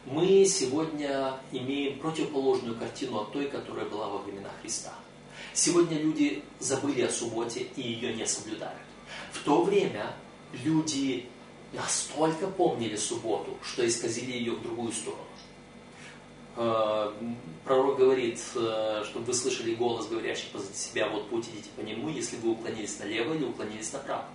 мы 0.06 0.46
сегодня 0.46 1.38
имеем 1.52 1.98
противоположную 1.98 2.78
картину 2.78 3.20
от 3.20 3.32
той, 3.32 3.48
которая 3.48 3.84
была 3.84 4.08
во 4.08 4.18
времена 4.18 4.48
Христа. 4.62 4.94
Сегодня 5.52 5.98
люди 5.98 6.42
забыли 6.60 7.02
о 7.02 7.10
субботе 7.10 7.66
и 7.76 7.82
ее 7.82 8.14
не 8.14 8.26
соблюдают. 8.26 8.80
В 9.32 9.44
то 9.44 9.62
время 9.64 10.14
люди 10.64 11.28
настолько 11.74 12.46
помнили 12.46 12.96
субботу, 12.96 13.58
что 13.62 13.86
исказили 13.86 14.32
ее 14.32 14.52
в 14.52 14.62
другую 14.62 14.92
сторону. 14.92 15.26
Э, 16.54 17.10
пророк 17.64 17.98
говорит, 17.98 18.40
э, 18.54 19.04
чтобы 19.06 19.26
вы 19.26 19.34
слышали 19.34 19.74
голос, 19.74 20.06
говорящий 20.08 20.48
позади 20.52 20.74
себя, 20.74 21.08
вот 21.08 21.28
путь 21.30 21.48
идите 21.48 21.70
по 21.76 21.80
нему, 21.80 22.08
если 22.10 22.36
вы 22.36 22.50
уклонились 22.50 22.98
налево 22.98 23.34
или 23.34 23.44
уклонились 23.44 23.92
направо. 23.92 24.26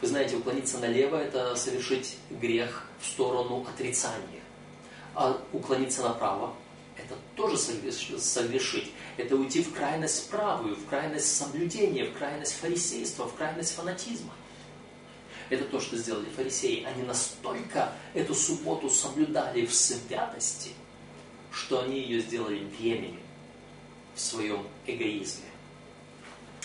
Вы 0.00 0.08
знаете, 0.08 0.36
уклониться 0.36 0.78
налево– 0.78 1.16
это 1.22 1.54
совершить 1.54 2.16
грех 2.30 2.88
в 3.00 3.06
сторону 3.06 3.64
отрицания. 3.68 4.42
А 5.14 5.40
уклониться 5.52 6.02
направо– 6.02 6.54
это 6.96 7.14
тоже 7.36 7.56
совершить. 7.56 8.90
Это 9.16 9.36
уйти 9.36 9.62
в 9.62 9.72
крайность 9.72 10.28
правую, 10.30 10.74
в 10.74 10.86
крайность 10.86 11.36
соблюдения, 11.36 12.06
в 12.06 12.18
крайность 12.18 12.54
фарисейства, 12.54 13.28
в 13.28 13.34
крайность 13.34 13.74
фанатизма. 13.76 14.32
Это 15.50 15.64
то, 15.64 15.78
что 15.78 15.96
сделали 15.96 16.26
фарисеи. 16.34 16.82
Они 16.82 17.04
настолько 17.04 17.92
эту 18.12 18.34
субботу 18.34 18.90
соблюдали 18.90 19.64
в 19.66 19.72
святости– 19.72 20.70
что 21.54 21.80
они 21.80 22.00
ее 22.00 22.20
сделали 22.20 22.64
временем 22.64 23.20
в 24.14 24.20
своем 24.20 24.66
эгоизме. 24.86 25.46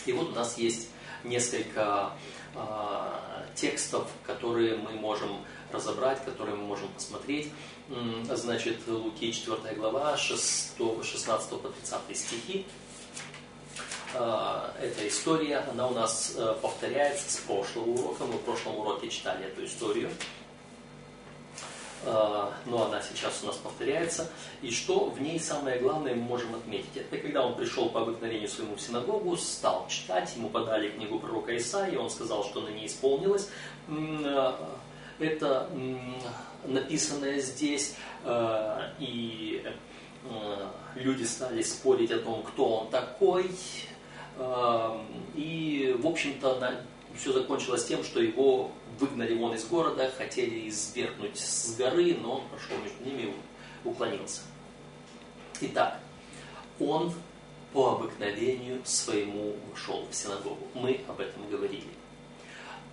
И 0.05 0.13
вот 0.13 0.29
у 0.29 0.31
нас 0.31 0.57
есть 0.57 0.89
несколько 1.23 2.11
э, 2.55 2.59
текстов, 3.55 4.09
которые 4.25 4.77
мы 4.77 4.91
можем 4.93 5.45
разобрать, 5.71 6.23
которые 6.25 6.55
мы 6.55 6.63
можем 6.63 6.87
посмотреть. 6.89 7.51
Значит, 8.31 8.87
Луки 8.87 9.31
4 9.33 9.75
глава, 9.75 10.15
6, 10.15 10.77
16 11.03 11.49
по 11.49 11.69
30 11.69 12.17
стихи. 12.17 12.65
А, 14.15 14.73
эта 14.81 15.07
история, 15.07 15.57
она 15.71 15.87
у 15.87 15.93
нас 15.93 16.33
э, 16.35 16.55
повторяется 16.61 17.31
с 17.31 17.37
прошлого 17.41 17.89
урока. 17.89 18.25
Мы 18.25 18.33
в 18.33 18.41
прошлом 18.41 18.79
уроке 18.79 19.09
читали 19.09 19.45
эту 19.45 19.65
историю. 19.65 20.09
А, 22.05 22.53
но 22.65 22.85
она 22.85 23.01
сейчас 23.01 23.41
у 23.43 23.47
нас 23.47 23.57
повторяется. 23.57 24.29
И 24.61 24.71
что 24.71 25.09
в 25.09 25.21
ней 25.21 25.39
самое 25.39 25.79
главное 25.79 26.15
мы 26.15 26.21
можем 26.21 26.55
отметить? 26.55 26.95
Это 26.95 27.17
когда 27.17 27.45
он 27.45 27.55
пришел 27.55 27.89
по 27.89 28.01
обыкновению 28.01 28.47
своему 28.47 28.75
в 28.75 28.81
синагогу, 28.81 29.35
стал 29.37 29.87
читать, 29.89 30.33
ему 30.35 30.49
подали 30.49 30.89
книгу 30.89 31.19
пророка 31.19 31.55
Исаии, 31.57 31.97
он 31.97 32.09
сказал, 32.09 32.43
что 32.45 32.61
на 32.61 32.69
ней 32.69 32.87
исполнилось. 32.87 33.49
А, 33.89 34.77
это 35.19 35.69
написанное 36.65 37.39
здесь, 37.39 37.95
и 38.99 39.63
люди 40.95 41.23
стали 41.23 41.61
спорить 41.61 42.11
о 42.11 42.19
том, 42.19 42.43
кто 42.43 42.77
он 42.77 42.89
такой, 42.89 43.51
и, 45.35 45.95
в 45.99 46.07
общем-то, 46.07 46.83
все 47.19 47.33
закончилось 47.33 47.85
тем, 47.85 48.03
что 48.03 48.21
его 48.21 48.71
выгнали 48.97 49.35
вон 49.35 49.53
из 49.53 49.65
города, 49.65 50.09
хотели 50.17 50.69
извергнуть 50.69 51.37
с 51.37 51.75
горы, 51.75 52.17
но 52.21 52.37
он 52.37 52.47
прошел 52.47 52.77
между 52.83 53.03
ними 53.03 53.33
и 53.83 53.87
уклонился. 53.87 54.41
Итак, 55.61 55.99
он 56.79 57.13
по 57.73 57.91
обыкновению 57.91 58.81
своему 58.85 59.55
ушел 59.73 60.07
в 60.09 60.15
синагогу. 60.15 60.67
Мы 60.73 61.01
об 61.07 61.19
этом 61.19 61.47
говорили. 61.49 61.83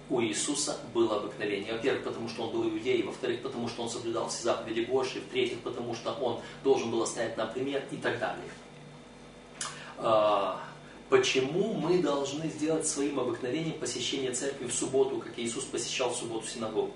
У 0.09 0.21
Иисуса 0.21 0.79
было 0.93 1.17
обыкновение. 1.17 1.73
Во-первых, 1.73 2.05
потому 2.05 2.29
что 2.29 2.45
он 2.45 2.53
был 2.53 2.69
иудеем, 2.69 3.07
во-вторых, 3.07 3.43
потому 3.43 3.69
что 3.69 3.83
он 3.83 3.91
соблюдал 3.91 4.29
все 4.29 4.45
заповеди 4.45 4.81
Божьи, 4.83 5.19
в-третьих, 5.21 5.61
потому 5.61 5.95
что 5.95 6.13
он 6.13 6.41
должен 6.63 6.91
был 6.91 7.03
оставить 7.03 7.37
на 7.37 7.47
пример 7.47 7.85
и 7.91 7.97
так 7.97 8.19
далее. 8.19 8.51
Почему 11.09 11.73
мы 11.73 12.03
должны 12.03 12.49
сделать 12.49 12.87
своим 12.87 13.21
обыкновением 13.21 13.79
посещение 13.79 14.33
церкви 14.33 14.67
в 14.67 14.75
субботу, 14.75 15.19
как 15.19 15.39
Иисус 15.39 15.65
посещал 15.65 16.11
в 16.11 16.17
субботу 16.17 16.47
синагогу? 16.49 16.93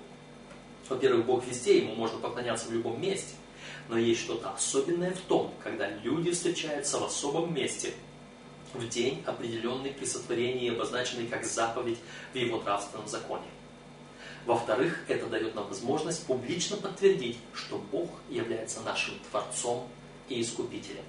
Во-первых, 0.89 1.25
Бог 1.25 1.45
везде, 1.45 1.77
Ему 1.77 1.95
можно 1.95 2.19
поклоняться 2.19 2.67
в 2.67 2.73
любом 2.73 3.01
месте. 3.01 3.35
Но 3.87 3.97
есть 3.97 4.21
что-то 4.21 4.51
особенное 4.51 5.13
в 5.13 5.21
том, 5.21 5.53
когда 5.63 5.89
люди 5.89 6.31
встречаются 6.31 6.99
в 6.99 7.05
особом 7.05 7.53
месте, 7.53 7.93
в 8.73 8.87
день, 8.89 9.23
определенный 9.25 9.91
при 9.91 10.05
сотворении 10.05 10.71
обозначенный 10.71 11.27
как 11.27 11.45
заповедь 11.45 11.99
в 12.33 12.35
Его 12.35 12.61
нравственном 12.61 13.07
законе. 13.07 13.47
Во-вторых, 14.45 15.05
это 15.07 15.27
дает 15.27 15.55
нам 15.55 15.67
возможность 15.67 16.25
публично 16.25 16.75
подтвердить, 16.75 17.37
что 17.53 17.77
Бог 17.91 18.09
является 18.29 18.81
нашим 18.81 19.13
Творцом 19.29 19.87
и 20.27 20.41
Искупителем. 20.41 21.03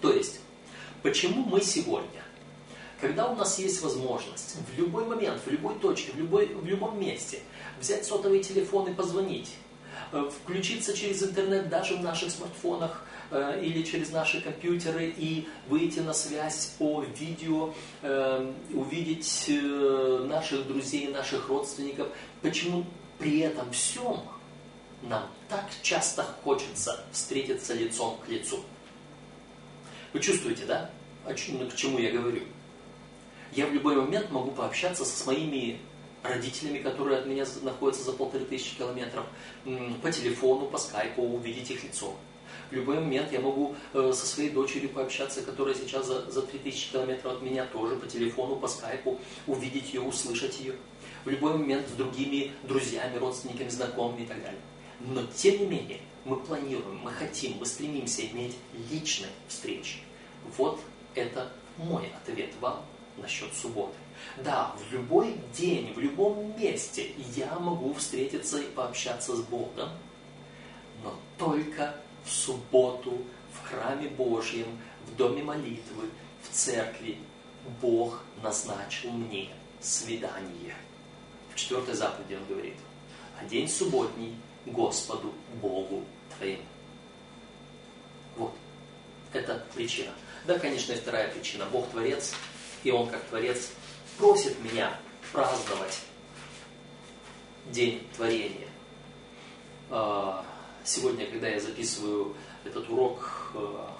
То 0.00 0.12
есть, 0.12 0.40
Почему 1.02 1.42
мы 1.42 1.60
сегодня, 1.60 2.22
когда 3.00 3.28
у 3.28 3.34
нас 3.34 3.58
есть 3.58 3.82
возможность 3.82 4.56
в 4.68 4.78
любой 4.78 5.04
момент, 5.04 5.40
в 5.44 5.50
любой 5.50 5.74
точке, 5.80 6.12
в, 6.12 6.18
любой, 6.18 6.46
в 6.46 6.64
любом 6.64 7.00
месте 7.00 7.40
взять 7.80 8.06
сотовый 8.06 8.40
телефон 8.40 8.88
и 8.88 8.94
позвонить, 8.94 9.56
э, 10.12 10.30
включиться 10.30 10.96
через 10.96 11.20
интернет 11.24 11.68
даже 11.68 11.96
в 11.96 12.02
наших 12.02 12.30
смартфонах 12.30 13.04
э, 13.32 13.60
или 13.64 13.82
через 13.82 14.12
наши 14.12 14.40
компьютеры 14.40 15.12
и 15.16 15.48
выйти 15.68 15.98
на 15.98 16.12
связь 16.12 16.76
по 16.78 17.04
видео, 17.18 17.74
э, 18.02 18.52
увидеть 18.72 19.50
наших 20.28 20.68
друзей, 20.68 21.08
наших 21.08 21.48
родственников. 21.48 22.06
Почему 22.42 22.84
при 23.18 23.40
этом 23.40 23.72
всем 23.72 24.20
нам 25.02 25.28
так 25.48 25.64
часто 25.82 26.24
хочется 26.44 27.04
встретиться 27.10 27.74
лицом 27.74 28.18
к 28.24 28.28
лицу? 28.28 28.60
Вы 30.12 30.20
чувствуете, 30.20 30.64
да? 30.66 30.90
О 31.24 31.34
чем, 31.34 31.68
к 31.68 31.74
чему 31.74 31.98
я 31.98 32.10
говорю? 32.10 32.42
Я 33.52 33.66
в 33.66 33.72
любой 33.72 33.96
момент 33.96 34.30
могу 34.30 34.50
пообщаться 34.50 35.04
со 35.04 35.24
своими 35.24 35.78
родителями, 36.22 36.78
которые 36.78 37.18
от 37.18 37.26
меня 37.26 37.44
находятся 37.62 38.04
за 38.04 38.12
полторы 38.12 38.44
тысячи 38.44 38.76
километров, 38.76 39.26
по 40.02 40.10
телефону, 40.10 40.66
по 40.66 40.78
скайпу, 40.78 41.22
увидеть 41.22 41.70
их 41.70 41.84
лицо. 41.84 42.14
В 42.70 42.74
любой 42.74 42.96
момент 42.96 43.32
я 43.32 43.40
могу 43.40 43.74
э, 43.92 44.12
со 44.14 44.26
своей 44.26 44.50
дочерью 44.50 44.90
пообщаться, 44.90 45.42
которая 45.42 45.74
сейчас 45.74 46.06
за, 46.06 46.30
за 46.30 46.42
3000 46.42 46.92
километров 46.92 47.34
от 47.34 47.42
меня, 47.42 47.66
тоже 47.66 47.96
по 47.96 48.06
телефону, 48.06 48.56
по 48.56 48.68
скайпу, 48.68 49.18
увидеть 49.46 49.92
ее, 49.92 50.00
услышать 50.00 50.58
ее. 50.60 50.74
В 51.24 51.28
любой 51.28 51.52
момент 51.52 51.86
с 51.88 51.92
другими 51.92 52.52
друзьями, 52.62 53.18
родственниками, 53.18 53.68
знакомыми 53.68 54.22
и 54.22 54.26
так 54.26 54.42
далее. 54.42 54.60
Но 55.06 55.22
тем 55.26 55.58
не 55.58 55.66
менее, 55.66 56.00
мы 56.24 56.36
планируем, 56.36 56.98
мы 56.98 57.10
хотим, 57.10 57.58
мы 57.58 57.66
стремимся 57.66 58.24
иметь 58.26 58.56
личные 58.90 59.30
встречи. 59.48 59.98
Вот 60.56 60.80
это 61.14 61.52
мой 61.76 62.10
ответ 62.16 62.52
вам 62.60 62.84
насчет 63.16 63.52
субботы. 63.54 63.94
Да, 64.44 64.74
в 64.78 64.92
любой 64.92 65.36
день, 65.56 65.92
в 65.92 65.98
любом 65.98 66.56
месте 66.58 67.12
я 67.34 67.58
могу 67.58 67.92
встретиться 67.94 68.58
и 68.60 68.70
пообщаться 68.70 69.34
с 69.34 69.40
Богом, 69.42 69.90
но 71.02 71.14
только 71.38 71.96
в 72.24 72.30
субботу, 72.30 73.18
в 73.52 73.68
храме 73.68 74.08
Божьем, 74.08 74.66
в 75.06 75.16
доме 75.16 75.42
молитвы, 75.42 76.08
в 76.42 76.54
церкви 76.54 77.18
Бог 77.80 78.22
назначил 78.42 79.10
мне 79.10 79.48
свидание. 79.80 80.76
В 81.52 81.56
четвертой 81.56 81.94
заповеди 81.94 82.34
он 82.34 82.46
говорит, 82.46 82.76
а 83.38 83.44
день 83.44 83.68
субботний 83.68 84.36
Господу 84.66 85.32
Богу 85.60 86.04
твоему. 86.36 86.62
Вот, 88.36 88.52
это 89.32 89.64
причина. 89.74 90.12
Да, 90.46 90.58
конечно, 90.58 90.92
и 90.92 90.96
вторая 90.96 91.28
причина. 91.28 91.66
Бог 91.66 91.88
Творец, 91.90 92.34
и 92.84 92.90
Он 92.90 93.08
как 93.08 93.22
Творец 93.24 93.70
просит 94.18 94.58
меня 94.62 94.96
праздновать 95.32 96.00
День 97.66 98.06
Творения. 98.16 98.68
А, 99.90 100.44
сегодня, 100.84 101.26
когда 101.26 101.48
я 101.48 101.60
записываю 101.60 102.34
этот 102.64 102.88
урок, 102.88 103.52
а, 103.54 103.94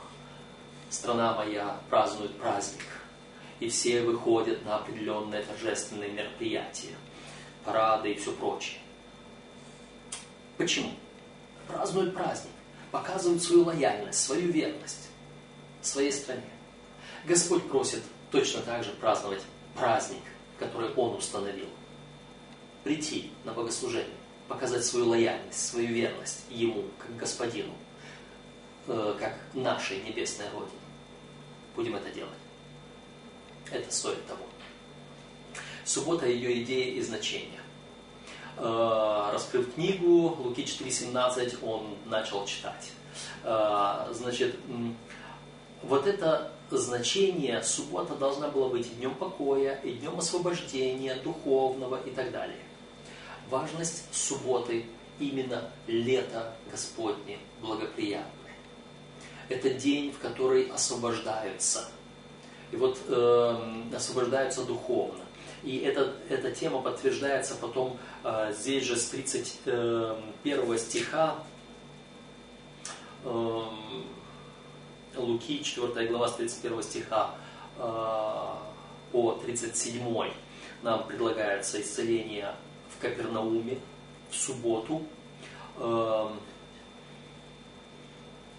страна 0.90 1.34
моя 1.34 1.80
празднует 1.90 2.36
праздник. 2.38 2.84
И 3.60 3.68
все 3.68 4.02
выходят 4.02 4.64
на 4.64 4.76
определенные 4.76 5.42
торжественные 5.42 6.10
мероприятия, 6.10 6.96
парады 7.64 8.12
и 8.12 8.18
все 8.18 8.32
прочее. 8.32 8.78
Почему? 10.62 10.92
Празднуют 11.66 12.14
праздник, 12.14 12.52
показывают 12.92 13.42
свою 13.42 13.64
лояльность, 13.64 14.20
свою 14.20 14.52
верность 14.52 15.08
своей 15.80 16.12
стране. 16.12 16.48
Господь 17.24 17.68
просит 17.68 18.00
точно 18.30 18.60
так 18.62 18.84
же 18.84 18.92
праздновать 18.92 19.42
праздник, 19.74 20.22
который 20.60 20.94
Он 20.94 21.16
установил. 21.16 21.66
Прийти 22.84 23.32
на 23.42 23.52
богослужение, 23.52 24.14
показать 24.46 24.84
свою 24.84 25.08
лояльность, 25.08 25.68
свою 25.68 25.88
верность 25.88 26.44
Ему, 26.48 26.84
как 26.96 27.16
Господину, 27.16 27.74
э, 28.86 29.16
как 29.18 29.36
нашей 29.54 30.00
небесной 30.04 30.48
Родине. 30.50 30.78
Будем 31.74 31.96
это 31.96 32.08
делать. 32.10 32.38
Это 33.68 33.92
стоит 33.92 34.24
того. 34.28 34.46
Суббота– 35.84 36.26
ее 36.28 36.62
идея 36.62 36.94
и 36.94 37.00
значение. 37.00 37.61
Э, 38.56 39.30
раскрыв 39.32 39.74
книгу 39.74 40.36
Луки 40.38 40.62
4.17, 40.62 41.58
он 41.64 41.96
начал 42.06 42.44
читать. 42.44 42.92
Э, 43.44 44.08
значит, 44.12 44.56
вот 45.82 46.06
это 46.06 46.52
значение 46.70 47.62
суббота 47.62 48.14
должна 48.14 48.48
была 48.48 48.68
быть 48.68 48.86
и 48.86 48.94
днем 48.94 49.14
покоя, 49.14 49.76
и 49.82 49.92
днем 49.92 50.18
освобождения, 50.18 51.16
духовного 51.16 52.00
и 52.04 52.10
так 52.10 52.30
далее. 52.30 52.60
Важность 53.50 54.04
субботы 54.12 54.86
именно 55.18 55.70
лето 55.86 56.54
Господне 56.70 57.38
благоприятное. 57.60 58.26
Это 59.48 59.70
день, 59.70 60.12
в 60.12 60.18
который 60.18 60.66
освобождаются. 60.68 61.88
И 62.70 62.76
вот 62.76 62.98
э, 63.08 63.94
освобождаются 63.94 64.64
духовно. 64.64 65.21
И 65.62 65.78
эта, 65.78 66.14
эта 66.28 66.50
тема 66.50 66.80
подтверждается 66.82 67.54
потом 67.54 67.98
э, 68.24 68.52
здесь 68.52 68.84
же 68.84 68.96
с 68.96 69.08
31 69.10 70.78
стиха. 70.78 71.36
Э, 73.24 73.62
Луки, 75.16 75.62
4 75.62 76.08
глава, 76.08 76.28
с 76.28 76.36
31 76.36 76.82
стиха 76.82 77.34
э, 77.78 77.82
по 79.12 79.32
37 79.44 80.32
нам 80.82 81.06
предлагается 81.06 81.80
исцеление 81.80 82.54
в 82.88 83.00
Капернауме 83.00 83.78
в 84.30 84.34
субботу. 84.34 85.02
Э, 85.76 86.28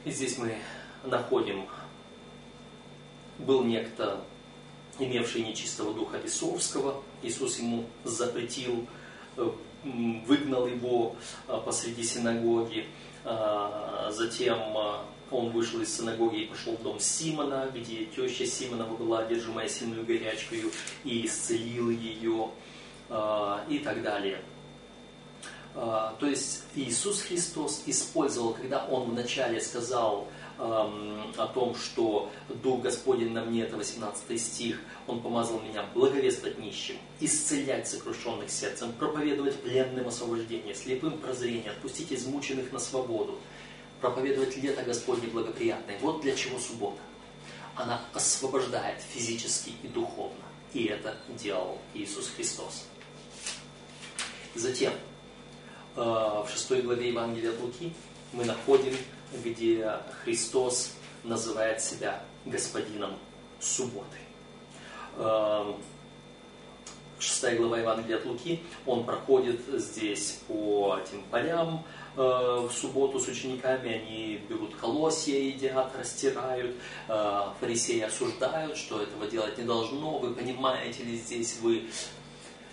и 0.05 0.11
здесь 0.11 0.37
мы 0.37 0.57
находим, 1.03 1.67
был 3.39 3.63
некто, 3.63 4.21
имевший 4.99 5.41
нечистого 5.41 5.93
духа 5.93 6.17
Бесовского, 6.17 7.03
Иисус 7.21 7.59
ему 7.59 7.85
запретил, 8.03 8.85
э, 9.37 9.49
выгнал 9.83 10.67
его 10.67 11.15
посреди 11.65 12.03
синагоги. 12.03 12.85
Затем 14.09 14.59
он 15.29 15.49
вышел 15.49 15.81
из 15.81 15.95
синагоги 15.95 16.41
и 16.41 16.45
пошел 16.45 16.77
в 16.77 16.83
дом 16.83 16.99
Симона, 16.99 17.69
где 17.73 18.05
теща 18.05 18.45
Симонова 18.45 18.95
была 18.95 19.19
одержимая 19.19 19.67
сильную 19.67 20.05
горячкой 20.05 20.63
и 21.03 21.25
исцелил 21.25 21.89
ее 21.89 22.49
и 23.67 23.79
так 23.79 24.01
далее. 24.03 24.41
То 25.73 26.17
есть 26.21 26.63
Иисус 26.75 27.21
Христос 27.23 27.83
использовал, 27.87 28.53
когда 28.53 28.85
Он 28.85 29.09
вначале 29.09 29.59
сказал, 29.59 30.27
о 30.57 31.51
том, 31.53 31.75
что 31.75 32.31
Дух 32.61 32.81
Господень 32.81 33.31
на 33.31 33.43
мне, 33.43 33.63
это 33.63 33.75
18 33.75 34.39
стих, 34.39 34.79
Он 35.07 35.21
помазал 35.21 35.59
меня 35.61 35.83
благовествовать 35.93 36.59
нищим, 36.59 36.97
исцелять 37.19 37.87
сокрушенных 37.87 38.49
сердцем, 38.49 38.93
проповедовать 38.93 39.59
пленным 39.61 40.07
освобождение, 40.07 40.75
слепым 40.75 41.17
прозрение, 41.17 41.71
отпустить 41.71 42.13
измученных 42.13 42.71
на 42.71 42.79
свободу, 42.79 43.39
проповедовать 43.99 44.55
лето 44.57 44.83
Господне 44.83 45.27
благоприятное. 45.27 45.97
Вот 45.99 46.21
для 46.21 46.35
чего 46.35 46.59
суббота. 46.59 46.99
Она 47.75 48.01
освобождает 48.13 49.01
физически 49.01 49.71
и 49.81 49.87
духовно. 49.87 50.43
И 50.73 50.85
это 50.85 51.17
делал 51.29 51.79
Иисус 51.93 52.29
Христос. 52.35 52.85
Затем, 54.55 54.93
э, 55.95 55.99
в 55.99 56.47
6 56.51 56.81
главе 56.83 57.09
Евангелия 57.09 57.51
от 57.51 57.59
Луки 57.59 57.93
мы 58.33 58.45
находим 58.45 58.95
где 59.43 59.99
Христос 60.23 60.93
называет 61.23 61.81
себя 61.81 62.21
господином 62.45 63.17
субботы. 63.59 64.17
Эм, 65.17 65.75
шестая 67.19 67.57
глава 67.57 67.79
Евангелия 67.79 68.17
от 68.17 68.25
Луки, 68.25 68.61
он 68.85 69.05
проходит 69.05 69.61
здесь 69.73 70.41
по 70.47 70.99
этим 71.01 71.23
полям 71.31 71.85
э, 72.15 72.19
в 72.19 72.71
субботу 72.71 73.19
с 73.19 73.27
учениками, 73.27 73.93
они 73.93 74.41
берут 74.49 74.75
колосья, 74.75 75.39
едят, 75.39 75.93
растирают, 75.97 76.75
э, 77.07 77.41
фарисеи 77.59 78.01
осуждают, 78.01 78.77
что 78.77 79.01
этого 79.01 79.27
делать 79.27 79.57
не 79.57 79.63
должно, 79.63 80.17
вы 80.17 80.33
понимаете 80.33 81.03
ли 81.03 81.17
здесь 81.17 81.59
вы 81.61 81.89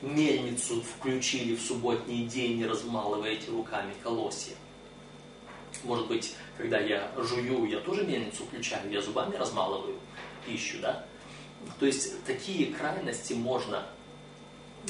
мельницу 0.03 0.83
включили 0.83 1.55
в 1.55 1.61
субботний 1.61 2.27
день 2.27 2.59
и 2.61 2.67
размалываете 2.67 3.51
руками 3.51 3.95
колосья. 4.03 4.57
Может 5.85 6.09
быть, 6.09 6.35
когда 6.57 6.79
я 6.79 7.11
жую, 7.17 7.65
я 7.65 7.81
тоже 7.81 8.05
мельницу 8.05 8.45
включаю, 8.45 8.91
я 8.91 9.01
зубами 9.01 9.37
размалываю 9.37 9.99
пищу, 10.47 10.79
да? 10.81 11.05
То 11.79 11.87
есть 11.87 12.25
такие 12.25 12.73
крайности 12.73 13.33
можно, 13.33 13.87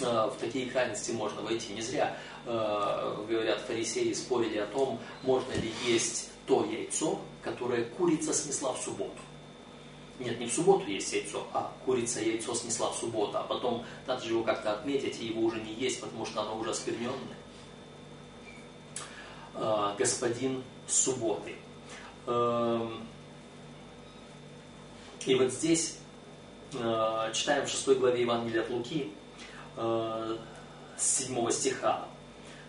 э, 0.00 0.04
в 0.04 0.36
такие 0.40 0.70
крайности 0.70 1.10
можно 1.12 1.42
войти. 1.42 1.72
Не 1.72 1.82
зря, 1.82 2.16
э, 2.46 3.24
говорят, 3.28 3.60
фарисеи 3.60 4.12
спорили 4.12 4.58
о 4.58 4.66
том, 4.66 5.00
можно 5.22 5.52
ли 5.52 5.72
есть 5.86 6.30
то 6.46 6.64
яйцо, 6.64 7.20
которое 7.42 7.84
курица 7.84 8.32
снесла 8.32 8.72
в 8.72 8.80
субботу. 8.80 9.20
Нет, 10.18 10.38
не 10.38 10.46
в 10.46 10.52
субботу 10.52 10.86
есть 10.86 11.12
яйцо, 11.12 11.46
а 11.52 11.72
курица 11.84 12.20
яйцо 12.20 12.54
снесла 12.54 12.90
в 12.90 12.96
субботу, 12.96 13.38
а 13.38 13.42
потом 13.42 13.84
надо 14.06 14.22
же 14.22 14.32
его 14.32 14.42
как-то 14.42 14.72
отметить 14.72 15.20
и 15.20 15.26
его 15.26 15.42
уже 15.42 15.60
не 15.60 15.72
есть, 15.72 16.00
потому 16.00 16.26
что 16.26 16.42
оно 16.42 16.58
уже 16.58 16.70
оскверненное. 16.70 17.38
Э, 19.54 19.94
господин 19.98 20.62
субботы. 20.90 21.54
Эм, 22.26 23.06
и 25.26 25.34
вот 25.34 25.52
здесь 25.52 25.98
э, 26.74 27.30
читаем 27.32 27.66
в 27.66 27.68
6 27.68 27.98
главе 27.98 28.22
Евангелия 28.22 28.62
от 28.62 28.70
Луки, 28.70 29.12
э, 29.76 30.36
с 30.96 31.18
7 31.18 31.50
стиха, 31.50 32.08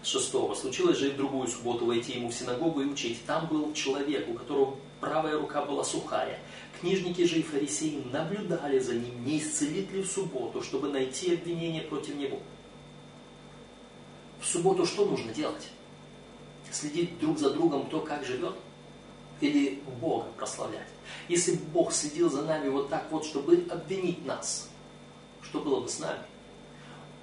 6. 0.04 0.56
«Случилось 0.56 0.98
же 0.98 1.10
и 1.10 1.12
в 1.12 1.18
другую 1.18 1.48
субботу 1.48 1.86
войти 1.86 2.14
ему 2.14 2.30
в 2.30 2.34
синагогу 2.34 2.82
и 2.82 2.86
учить. 2.86 3.26
Там 3.26 3.48
был 3.48 3.74
человек, 3.74 4.28
у 4.30 4.34
которого 4.34 4.76
правая 5.00 5.38
рука 5.38 5.64
была 5.64 5.84
сухая. 5.84 6.40
Книжники 6.80 7.24
же 7.26 7.40
и 7.40 7.44
фарисеи 7.44 8.04
наблюдали 8.12 8.80
за 8.80 8.96
ним, 8.96 9.24
не 9.24 9.40
исцелит 9.40 9.92
ли 9.92 10.02
в 10.02 10.08
субботу, 10.08 10.62
чтобы 10.62 10.90
найти 10.90 11.36
обвинение 11.36 11.84
против 11.84 12.16
него». 12.16 12.40
В 14.42 14.48
субботу 14.48 14.86
что 14.88 15.06
нужно 15.06 15.32
делать? 15.32 15.70
Следить 16.72 17.20
друг 17.20 17.38
за 17.38 17.52
другом, 17.52 17.88
кто 17.88 18.00
как 18.02 18.26
живет, 18.26 18.56
или 19.42 19.82
Бога 20.00 20.28
прославлять. 20.38 20.88
Если 21.28 21.54
Бог 21.54 21.92
следил 21.92 22.30
за 22.30 22.44
нами 22.44 22.70
вот 22.70 22.90
так 22.90 23.12
вот, 23.12 23.26
чтобы 23.26 23.66
обвинить 23.70 24.26
нас, 24.26 24.70
что 25.42 25.60
было 25.62 25.82
бы 25.82 25.90
с 25.90 26.00
нами? 26.00 26.22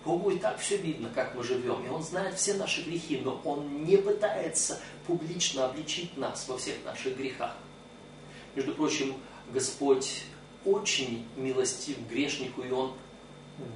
Богу 0.04 0.30
и 0.30 0.38
так 0.38 0.58
все 0.58 0.76
видно, 0.76 1.10
как 1.14 1.34
мы 1.34 1.42
живем, 1.42 1.84
и 1.84 1.88
Он 1.88 2.02
знает 2.02 2.34
все 2.36 2.54
наши 2.54 2.82
грехи, 2.82 3.20
но 3.22 3.40
Он 3.44 3.84
не 3.84 3.96
пытается 3.96 4.80
публично 5.06 5.66
обличить 5.66 6.16
нас 6.16 6.48
во 6.48 6.56
всех 6.56 6.76
наших 6.84 7.16
грехах. 7.16 7.56
Между 8.54 8.74
прочим, 8.74 9.14
Господь 9.52 10.24
очень 10.64 11.26
милостив 11.36 11.98
грешнику, 12.08 12.62
и 12.62 12.70
Он 12.70 12.94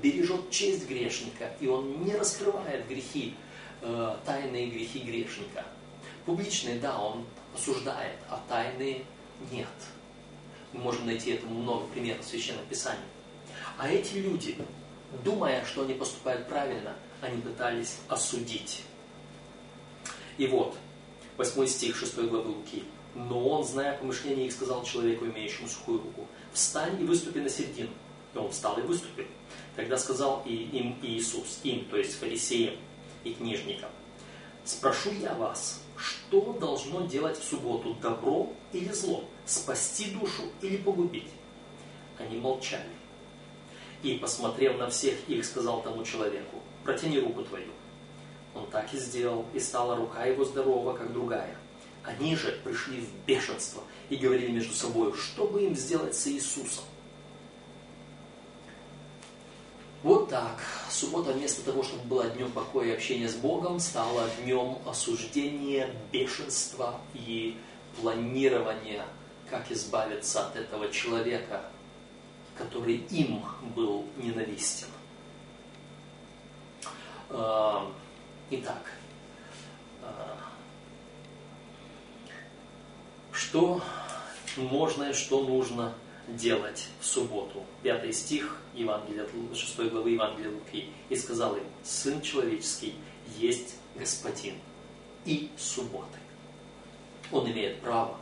бережет 0.03 0.51
честь 0.51 0.89
грешника, 0.89 1.53
и 1.61 1.67
Он 1.67 2.03
не 2.05 2.15
раскрывает 2.15 2.89
грехи 2.89 3.35
э, 3.83 4.17
тайные 4.25 4.67
грехи 4.69 5.01
грешника. 5.01 5.65
Публичные, 6.25 6.79
да, 6.79 6.99
он 6.99 7.25
осуждает, 7.55 8.17
а 8.29 8.43
тайные 8.49 9.05
нет. 9.51 9.69
Мы 10.73 10.81
можем 10.81 11.07
найти 11.07 11.33
этому 11.33 11.61
много 11.61 11.87
примеров 11.89 12.25
в 12.25 12.29
Священном 12.29 12.65
Писании. 12.67 13.03
А 13.77 13.89
эти 13.89 14.15
люди, 14.17 14.57
думая, 15.25 15.65
что 15.65 15.83
они 15.83 15.95
поступают 15.95 16.49
правильно, 16.49 16.95
они 17.21 17.41
пытались 17.41 17.99
осудить. 18.09 18.85
И 20.39 20.47
вот, 20.47 20.77
8 21.37 21.67
стих 21.67 21.97
6 21.97 22.15
главы 22.17 22.51
Луки. 22.51 22.85
Но 23.15 23.47
он, 23.47 23.65
зная 23.65 23.99
помышления 23.99 24.47
их, 24.47 24.53
сказал 24.53 24.85
человеку, 24.85 25.27
имеющему 25.27 25.69
сухую 25.69 26.03
руку, 26.03 26.27
«Встань 26.53 27.01
и 27.01 27.05
выступи 27.05 27.39
на 27.39 27.49
середину». 27.49 27.91
И 28.35 28.39
он 28.39 28.51
встал 28.51 28.79
и 28.79 28.83
выступил. 28.83 29.27
Тогда 29.77 29.99
сказал 29.99 30.43
и 30.47 30.55
им 30.55 30.99
Иисус, 31.03 31.61
им, 31.63 31.85
то 31.87 31.97
есть 31.99 32.19
фарисеям, 32.19 32.75
и 33.25 33.35
книжникам. 33.35 33.91
Спрошу 34.65 35.11
я 35.13 35.35
вас, 35.35 35.83
что 35.97 36.53
должно 36.55 37.07
делать 37.07 37.39
в 37.39 37.45
субботу, 37.45 37.95
добро 37.95 38.53
или 38.73 38.93
зло, 38.93 39.25
спасти 39.45 40.11
душу 40.13 40.43
или 40.61 40.77
погубить? 40.77 41.29
Они 42.19 42.37
молчали. 42.37 42.91
И, 44.03 44.15
посмотрев 44.15 44.79
на 44.79 44.89
всех 44.89 45.15
их, 45.29 45.45
сказал 45.45 45.83
тому 45.83 46.05
человеку, 46.05 46.59
протяни 46.85 47.19
руку 47.21 47.43
твою. 47.43 47.71
Он 48.55 48.67
так 48.67 48.93
и 48.93 48.99
сделал, 48.99 49.47
и 49.55 49.61
стала 49.61 49.97
рука 49.97 50.25
его 50.25 50.45
здорова, 50.45 50.95
как 50.95 51.13
другая. 51.13 51.57
Они 52.05 52.37
же 52.37 52.61
пришли 52.65 53.01
в 53.01 53.27
бешенство 53.27 53.83
и 54.09 54.17
говорили 54.17 54.51
между 54.51 54.75
собой, 54.75 55.15
что 55.15 55.47
бы 55.47 55.63
им 55.63 55.75
сделать 55.75 56.15
с 56.17 56.27
Иисусом. 56.27 56.85
Вот 60.03 60.29
так. 60.29 60.61
Суббота 60.91 61.33
вместо 61.33 61.65
того, 61.65 61.83
чтобы 61.85 62.03
была 62.05 62.29
днем 62.29 62.51
покоя 62.51 62.89
и 62.89 62.95
общения 62.95 63.29
с 63.29 63.35
Богом, 63.35 63.79
стала 63.79 64.29
днем 64.43 64.79
осуждения, 64.85 65.95
бешенства 66.11 67.01
и 67.15 67.57
планирования, 68.01 69.07
как 69.49 69.71
избавиться 69.71 70.47
от 70.47 70.57
этого 70.57 70.91
человека, 70.91 71.63
который 72.59 72.97
им 72.97 73.45
был 73.77 74.07
ненавистен. 74.17 74.89
Итак, 78.51 78.93
а, 80.03 80.37
что 83.33 83.81
можно 84.57 85.05
и 85.05 85.13
что 85.15 85.43
нужно 85.43 85.95
делать 86.29 86.87
в 87.01 87.07
субботу. 87.07 87.65
Пятый 87.83 88.13
стих 88.13 88.57
Евангелия, 88.75 89.27
6 89.55 89.77
главы 89.91 90.11
Евангелия 90.11 90.51
Луки. 90.51 90.89
И 91.09 91.17
сказал 91.17 91.57
им, 91.57 91.65
Сын 91.83 92.21
человеческий 92.21 92.95
есть 93.39 93.75
Господин 93.95 94.55
и 95.25 95.51
субботы. 95.57 96.19
Он 97.31 97.51
имеет 97.51 97.81
право 97.81 98.19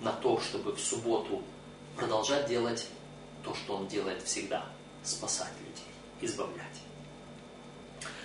на 0.00 0.12
то, 0.12 0.40
чтобы 0.40 0.74
в 0.74 0.80
субботу 0.80 1.42
продолжать 1.96 2.48
делать 2.48 2.88
то, 3.44 3.54
что 3.54 3.76
он 3.76 3.86
делает 3.88 4.22
всегда. 4.22 4.66
Спасать 5.02 5.52
людей, 5.60 5.86
избавлять. 6.20 6.66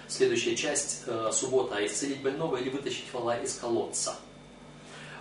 Следующая 0.08 0.56
часть 0.56 1.04
э, 1.08 1.30
суббота. 1.32 1.86
Исцелить 1.86 2.22
больного 2.22 2.58
или 2.58 2.70
вытащить 2.70 3.12
вала 3.14 3.38
из 3.38 3.56
колодца. 3.56 4.16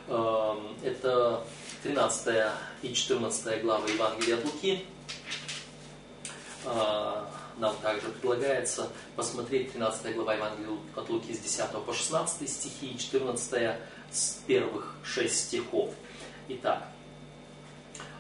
Э, 0.09 0.57
это 0.83 1.45
13 1.85 2.51
и 2.81 2.95
14 2.95 3.63
главы 3.63 3.91
Евангелия 3.91 4.39
от 4.39 4.45
Луки. 4.47 4.87
А, 6.65 7.31
нам 7.59 7.77
также 7.83 8.09
предлагается 8.09 8.89
посмотреть 9.17 9.73
13 9.75 10.15
глава 10.15 10.33
Евангелия 10.33 10.79
от 10.97 11.11
Луки 11.11 11.35
с 11.35 11.41
10 11.41 11.85
по 11.85 11.93
16 11.93 12.49
стихи 12.49 12.87
и 12.87 12.99
14 12.99 13.77
с 14.11 14.41
первых 14.47 14.95
6 15.05 15.39
стихов. 15.39 15.93
Итак, 16.49 16.89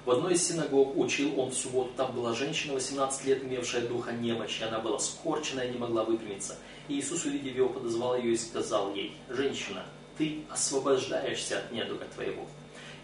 В 0.04 0.10
одной 0.10 0.34
из 0.34 0.46
синагог 0.46 0.94
учил 0.98 1.40
он 1.40 1.50
в 1.50 1.54
субботу. 1.54 1.90
Там 1.96 2.12
была 2.12 2.34
женщина, 2.34 2.74
18 2.74 3.24
лет, 3.24 3.42
имевшая 3.44 3.88
духа 3.88 4.12
немощи. 4.12 4.62
Она 4.62 4.78
была 4.78 4.98
скорчена 4.98 5.62
и 5.62 5.70
не 5.70 5.78
могла 5.78 6.04
выпрямиться. 6.04 6.58
И 6.88 7.00
Иисус, 7.00 7.24
увидев 7.24 7.54
ее, 7.54 7.70
подозвал 7.70 8.14
ее 8.18 8.34
и 8.34 8.36
сказал 8.36 8.94
ей, 8.94 9.16
«Женщина, 9.30 9.86
ты 10.18 10.44
освобождаешься 10.50 11.60
от 11.60 11.72
недуга 11.72 12.04
твоего». 12.14 12.46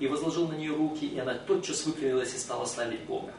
И 0.01 0.07
возложил 0.07 0.49
на 0.49 0.55
нее 0.55 0.75
руки, 0.75 1.07
и 1.07 1.19
она 1.19 1.35
тотчас 1.35 1.85
выпрямилась 1.87 2.35
и 2.35 2.39
стала 2.39 2.65
славить 2.65 3.03
Бога. 3.03 3.33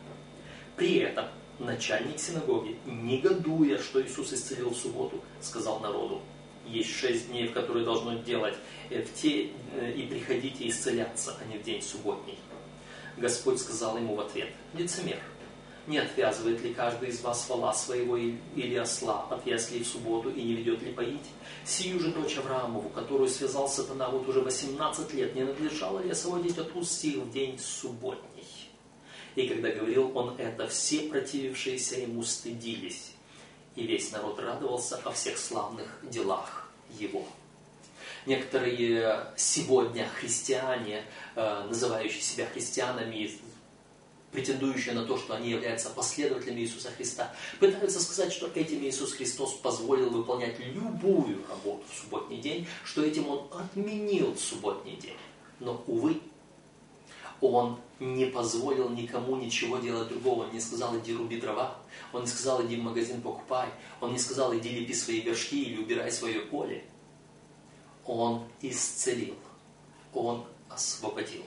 При 0.77 0.97
этом 0.97 1.25
начальник 1.59 2.19
синагоги, 2.19 2.77
негодуя, 2.85 3.77
что 3.77 4.01
Иисус 4.01 4.31
исцелил 4.33 4.69
в 4.69 4.77
субботу, 4.77 5.21
сказал 5.41 5.79
народу, 5.79 6.21
есть 6.67 6.95
шесть 6.95 7.29
дней, 7.29 7.47
в 7.47 7.53
которые 7.53 7.83
должно 7.83 8.13
делать 8.13 8.55
э, 8.89 9.01
в 9.01 9.13
те, 9.13 9.49
э, 9.73 9.91
и 9.91 10.05
приходите 10.05 10.67
исцеляться, 10.67 11.35
а 11.39 11.51
не 11.51 11.57
в 11.57 11.63
день 11.63 11.81
субботний. 11.81 12.37
Господь 13.17 13.59
сказал 13.59 13.97
ему 13.97 14.15
в 14.15 14.21
ответ, 14.21 14.49
лицемер, 14.73 15.19
не 15.87 15.97
отвязывает 15.97 16.61
ли 16.61 16.73
каждый 16.73 17.09
из 17.09 17.21
вас 17.21 17.49
вала 17.49 17.73
своего 17.73 18.17
или 18.17 18.75
осла 18.75 19.25
от 19.29 19.45
яслей 19.47 19.83
в 19.83 19.87
субботу 19.87 20.29
и 20.29 20.41
не 20.41 20.53
ведет 20.53 20.81
ли 20.81 20.91
поить? 20.91 21.29
Сию 21.65 21.99
же 21.99 22.11
дочь 22.11 22.37
Авраамову, 22.37 22.89
которую 22.89 23.29
связал 23.29 23.67
сатана 23.67 24.09
вот 24.09 24.27
уже 24.27 24.41
18 24.41 25.13
лет, 25.13 25.35
не 25.35 25.43
надлежало 25.43 25.99
ли 25.99 26.11
освободить 26.11 26.57
от 26.57 26.75
уст 26.75 27.03
в 27.03 27.31
день 27.31 27.57
субботний? 27.57 28.69
И 29.35 29.47
когда 29.47 29.71
говорил 29.71 30.15
он 30.15 30.37
это, 30.37 30.67
все 30.67 31.09
противившиеся 31.09 32.01
ему 32.01 32.23
стыдились, 32.23 33.13
и 33.75 33.87
весь 33.87 34.11
народ 34.11 34.39
радовался 34.39 34.97
о 35.03 35.11
всех 35.11 35.37
славных 35.37 35.87
делах 36.03 36.69
его. 36.99 37.25
Некоторые 38.25 39.27
сегодня 39.35 40.07
христиане, 40.19 41.05
э, 41.35 41.65
называющие 41.67 42.21
себя 42.21 42.45
христианами, 42.45 43.31
претендующие 44.31 44.93
на 44.93 45.05
то, 45.05 45.17
что 45.17 45.35
они 45.35 45.49
являются 45.49 45.89
последователями 45.89 46.61
Иисуса 46.61 46.89
Христа, 46.91 47.33
пытаются 47.59 48.01
сказать, 48.01 48.31
что 48.31 48.49
этим 48.55 48.83
Иисус 48.83 49.13
Христос 49.13 49.53
позволил 49.53 50.09
выполнять 50.09 50.59
любую 50.59 51.45
работу 51.49 51.83
в 51.89 52.01
субботний 52.01 52.39
день, 52.39 52.67
что 52.83 53.03
этим 53.03 53.27
Он 53.27 53.47
отменил 53.51 54.35
субботний 54.37 54.95
день. 54.95 55.17
Но, 55.59 55.83
увы, 55.87 56.21
Он 57.41 57.79
не 57.99 58.25
позволил 58.25 58.89
никому 58.89 59.35
ничего 59.35 59.77
делать 59.77 60.09
другого. 60.09 60.45
Он 60.45 60.51
не 60.51 60.59
сказал, 60.59 60.97
иди 60.97 61.13
руби 61.13 61.39
дрова. 61.39 61.77
Он 62.13 62.21
не 62.21 62.27
сказал, 62.27 62.65
иди 62.65 62.77
в 62.77 62.83
магазин 62.83 63.21
покупай. 63.21 63.69
Он 63.99 64.11
не 64.11 64.19
сказал, 64.19 64.55
иди 64.55 64.69
лепи 64.69 64.93
свои 64.93 65.21
горшки 65.21 65.63
или 65.63 65.81
убирай 65.81 66.11
свое 66.11 66.41
поле. 66.41 66.83
Он 68.05 68.43
исцелил. 68.61 69.35
Он 70.13 70.45
освободил. 70.67 71.43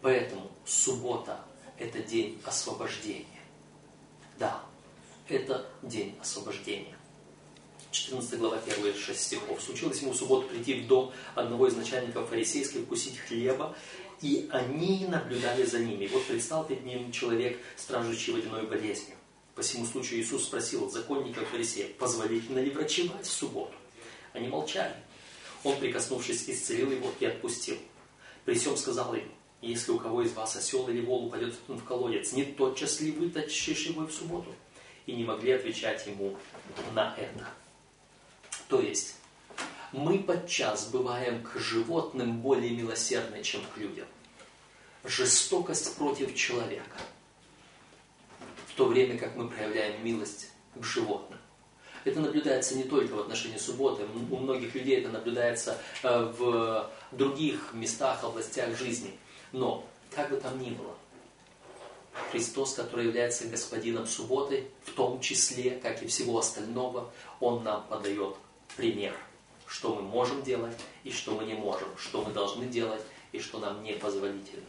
Поэтому 0.00 0.51
суббота– 0.64 1.44
это 1.78 2.00
день 2.00 2.40
освобождения. 2.44 3.26
Да, 4.38 4.62
это 5.28 5.66
день 5.82 6.16
освобождения. 6.20 6.96
14 7.90 8.38
глава, 8.38 8.58
первые 8.58 8.94
6 8.94 9.20
стихов. 9.20 9.60
«Случилось 9.60 10.00
ему 10.00 10.12
в 10.12 10.16
субботу 10.16 10.48
прийти 10.48 10.80
в 10.80 10.86
дом 10.86 11.12
одного 11.34 11.68
из 11.68 11.76
начальников 11.76 12.28
фарисейских, 12.30 12.82
вкусить 12.82 13.18
хлеба, 13.18 13.76
и 14.22 14.48
они 14.50 15.06
наблюдали 15.06 15.64
за 15.64 15.80
ними. 15.80 16.06
Вот 16.06 16.24
предстал 16.24 16.64
перед 16.64 16.84
ним 16.84 17.12
человек, 17.12 17.58
стражущий 17.76 18.32
водяной 18.32 18.66
болезнью. 18.66 19.16
По 19.54 19.62
всему 19.62 19.84
случаю 19.84 20.20
Иисус 20.20 20.44
спросил 20.44 20.90
законников 20.90 21.48
фарисеев, 21.48 21.94
позволительно 21.96 22.60
ли 22.60 22.70
врачевать 22.70 23.26
в 23.26 23.30
субботу? 23.30 23.74
Они 24.32 24.48
молчали. 24.48 24.94
Он, 25.62 25.76
прикоснувшись, 25.76 26.48
исцелил 26.48 26.90
его 26.90 27.10
и 27.20 27.26
отпустил. 27.26 27.76
При 28.46 28.54
всем 28.54 28.76
сказал 28.76 29.14
им, 29.14 29.30
если 29.68 29.92
у 29.92 29.98
кого 29.98 30.22
из 30.22 30.32
вас 30.32 30.56
осел 30.56 30.88
или 30.88 31.00
вол 31.00 31.26
упадет 31.26 31.54
в 31.68 31.84
колодец, 31.84 32.32
не 32.32 32.44
тотчас 32.44 33.00
ли 33.00 33.12
вытащишь 33.12 33.86
его 33.86 34.06
в 34.06 34.12
субботу? 34.12 34.52
И 35.06 35.14
не 35.14 35.24
могли 35.24 35.52
отвечать 35.52 36.06
ему 36.06 36.36
на 36.94 37.14
это. 37.16 37.46
То 38.68 38.80
есть, 38.80 39.16
мы 39.92 40.18
подчас 40.18 40.88
бываем 40.88 41.42
к 41.42 41.58
животным 41.58 42.40
более 42.40 42.70
милосердны, 42.70 43.42
чем 43.42 43.60
к 43.74 43.78
людям. 43.78 44.06
Жестокость 45.04 45.96
против 45.96 46.34
человека. 46.34 46.96
В 48.68 48.74
то 48.74 48.86
время 48.86 49.18
как 49.18 49.36
мы 49.36 49.48
проявляем 49.48 50.04
милость 50.04 50.50
к 50.74 50.82
животным. 50.84 51.38
Это 52.04 52.20
наблюдается 52.20 52.74
не 52.74 52.84
только 52.84 53.12
в 53.12 53.20
отношении 53.20 53.58
субботы, 53.58 54.04
у 54.30 54.36
многих 54.36 54.74
людей 54.74 54.98
это 55.00 55.10
наблюдается 55.10 55.78
э, 56.02 56.32
в 56.36 56.90
других 57.12 57.70
местах, 57.74 58.24
областях 58.24 58.76
жизни. 58.76 59.12
Но, 59.52 59.84
как 60.10 60.30
бы 60.30 60.36
там 60.36 60.60
ни 60.60 60.70
было, 60.70 60.94
Христос, 62.30 62.74
который 62.74 63.06
является 63.06 63.46
Господином 63.46 64.06
субботы, 64.06 64.66
в 64.84 64.92
том 64.92 65.20
числе, 65.20 65.72
как 65.82 66.02
и 66.02 66.06
всего 66.06 66.38
остального, 66.38 67.10
Он 67.40 67.62
нам 67.62 67.86
подает 67.88 68.36
пример, 68.76 69.14
что 69.66 69.94
мы 69.94 70.02
можем 70.02 70.42
делать 70.42 70.76
и 71.04 71.10
что 71.10 71.32
мы 71.32 71.44
не 71.44 71.54
можем, 71.54 71.88
что 71.96 72.22
мы 72.22 72.32
должны 72.32 72.66
делать 72.66 73.02
и 73.32 73.38
что 73.38 73.58
нам 73.58 73.82
не 73.82 73.92
позволительно. 73.92 74.64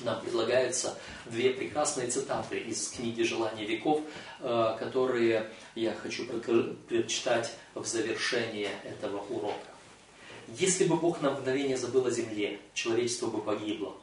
Нам 0.00 0.20
предлагаются 0.20 0.98
две 1.26 1.50
прекрасные 1.50 2.08
цитаты 2.08 2.58
из 2.58 2.88
книги 2.88 3.22
«Желание 3.22 3.64
веков», 3.64 4.00
э, 4.40 4.76
которые 4.78 5.50
я 5.76 5.94
хочу 5.94 6.26
прочитать 6.26 7.52
в 7.74 7.86
завершение 7.86 8.70
этого 8.82 9.18
урока. 9.28 9.73
Если 10.48 10.84
бы 10.84 10.96
Бог 10.96 11.22
на 11.22 11.30
мгновение 11.30 11.76
забыл 11.76 12.06
о 12.06 12.10
земле, 12.10 12.60
человечество 12.74 13.28
бы 13.28 13.40
погибло. 13.40 13.96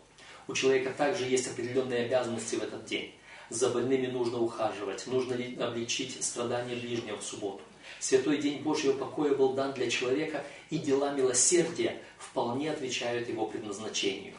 У 0.47 0.53
человека 0.53 0.91
также 0.91 1.25
есть 1.25 1.47
определенные 1.47 2.05
обязанности 2.05 2.55
в 2.55 2.63
этот 2.63 2.85
день. 2.85 3.13
За 3.49 3.69
больными 3.69 4.07
нужно 4.07 4.39
ухаживать, 4.39 5.05
нужно 5.07 5.35
облегчить 5.59 6.23
страдания 6.23 6.75
ближнего 6.75 7.17
в 7.17 7.23
субботу. 7.23 7.61
Святой 7.99 8.37
день 8.37 8.61
Божьего 8.63 8.93
покоя 8.93 9.35
был 9.35 9.53
дан 9.53 9.73
для 9.73 9.89
человека, 9.89 10.43
и 10.69 10.77
дела 10.77 11.13
милосердия 11.13 12.01
вполне 12.17 12.71
отвечают 12.71 13.29
его 13.29 13.45
предназначению. 13.45 14.35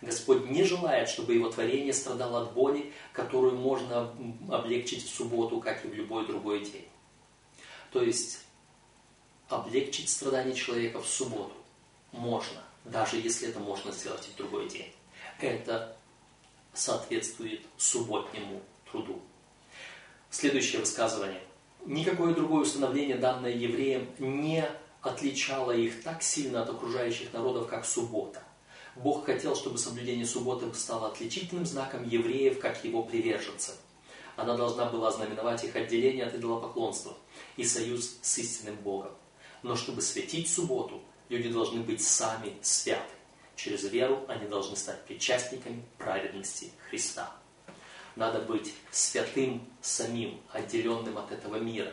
Господь 0.00 0.48
не 0.48 0.64
желает, 0.64 1.08
чтобы 1.08 1.34
его 1.34 1.50
творение 1.50 1.92
страдало 1.92 2.42
от 2.42 2.52
боли, 2.54 2.92
которую 3.12 3.56
можно 3.56 4.14
облегчить 4.48 5.04
в 5.04 5.14
субботу, 5.14 5.60
как 5.60 5.84
и 5.84 5.88
в 5.88 5.94
любой 5.94 6.26
другой 6.26 6.60
день. 6.60 6.88
То 7.92 8.02
есть 8.02 8.40
облегчить 9.48 10.08
страдания 10.08 10.54
человека 10.54 11.00
в 11.00 11.08
субботу 11.08 11.54
можно, 12.12 12.62
даже 12.84 13.16
если 13.16 13.48
это 13.48 13.60
можно 13.60 13.92
сделать 13.92 14.26
и 14.28 14.32
в 14.32 14.36
другой 14.36 14.68
день. 14.68 14.92
Это 15.40 15.96
соответствует 16.74 17.62
субботнему 17.76 18.60
труду. 18.90 19.20
Следующее 20.30 20.80
высказывание. 20.80 21.42
Никакое 21.86 22.34
другое 22.34 22.62
установление, 22.62 23.16
данное 23.16 23.52
евреям, 23.52 24.08
не 24.18 24.68
отличало 25.00 25.72
их 25.72 26.02
так 26.02 26.22
сильно 26.22 26.62
от 26.62 26.70
окружающих 26.70 27.32
народов, 27.32 27.68
как 27.68 27.84
суббота. 27.84 28.42
Бог 28.96 29.26
хотел, 29.26 29.54
чтобы 29.54 29.78
соблюдение 29.78 30.26
субботы 30.26 30.72
стало 30.74 31.08
отличительным 31.08 31.64
знаком 31.64 32.06
евреев, 32.06 32.58
как 32.58 32.84
его 32.84 33.02
приверженцев. 33.04 33.76
Она 34.36 34.56
должна 34.56 34.86
была 34.86 35.10
знаменовать 35.10 35.64
их 35.64 35.74
отделение 35.76 36.26
от 36.26 36.34
идолопоклонства 36.34 37.16
и 37.56 37.64
союз 37.64 38.18
с 38.22 38.38
истинным 38.38 38.76
Богом. 38.76 39.12
Но 39.62 39.76
чтобы 39.76 40.02
светить 40.02 40.48
субботу, 40.48 41.00
люди 41.28 41.50
должны 41.50 41.80
быть 41.80 42.02
сами 42.02 42.56
святы. 42.62 43.14
Через 43.56 43.84
веру 43.84 44.24
они 44.28 44.46
должны 44.46 44.76
стать 44.76 45.04
причастниками 45.04 45.82
праведности 45.98 46.70
Христа. 46.88 47.32
Надо 48.14 48.40
быть 48.40 48.72
святым 48.90 49.66
самим, 49.80 50.40
отделенным 50.52 51.18
от 51.18 51.32
этого 51.32 51.56
мира. 51.56 51.92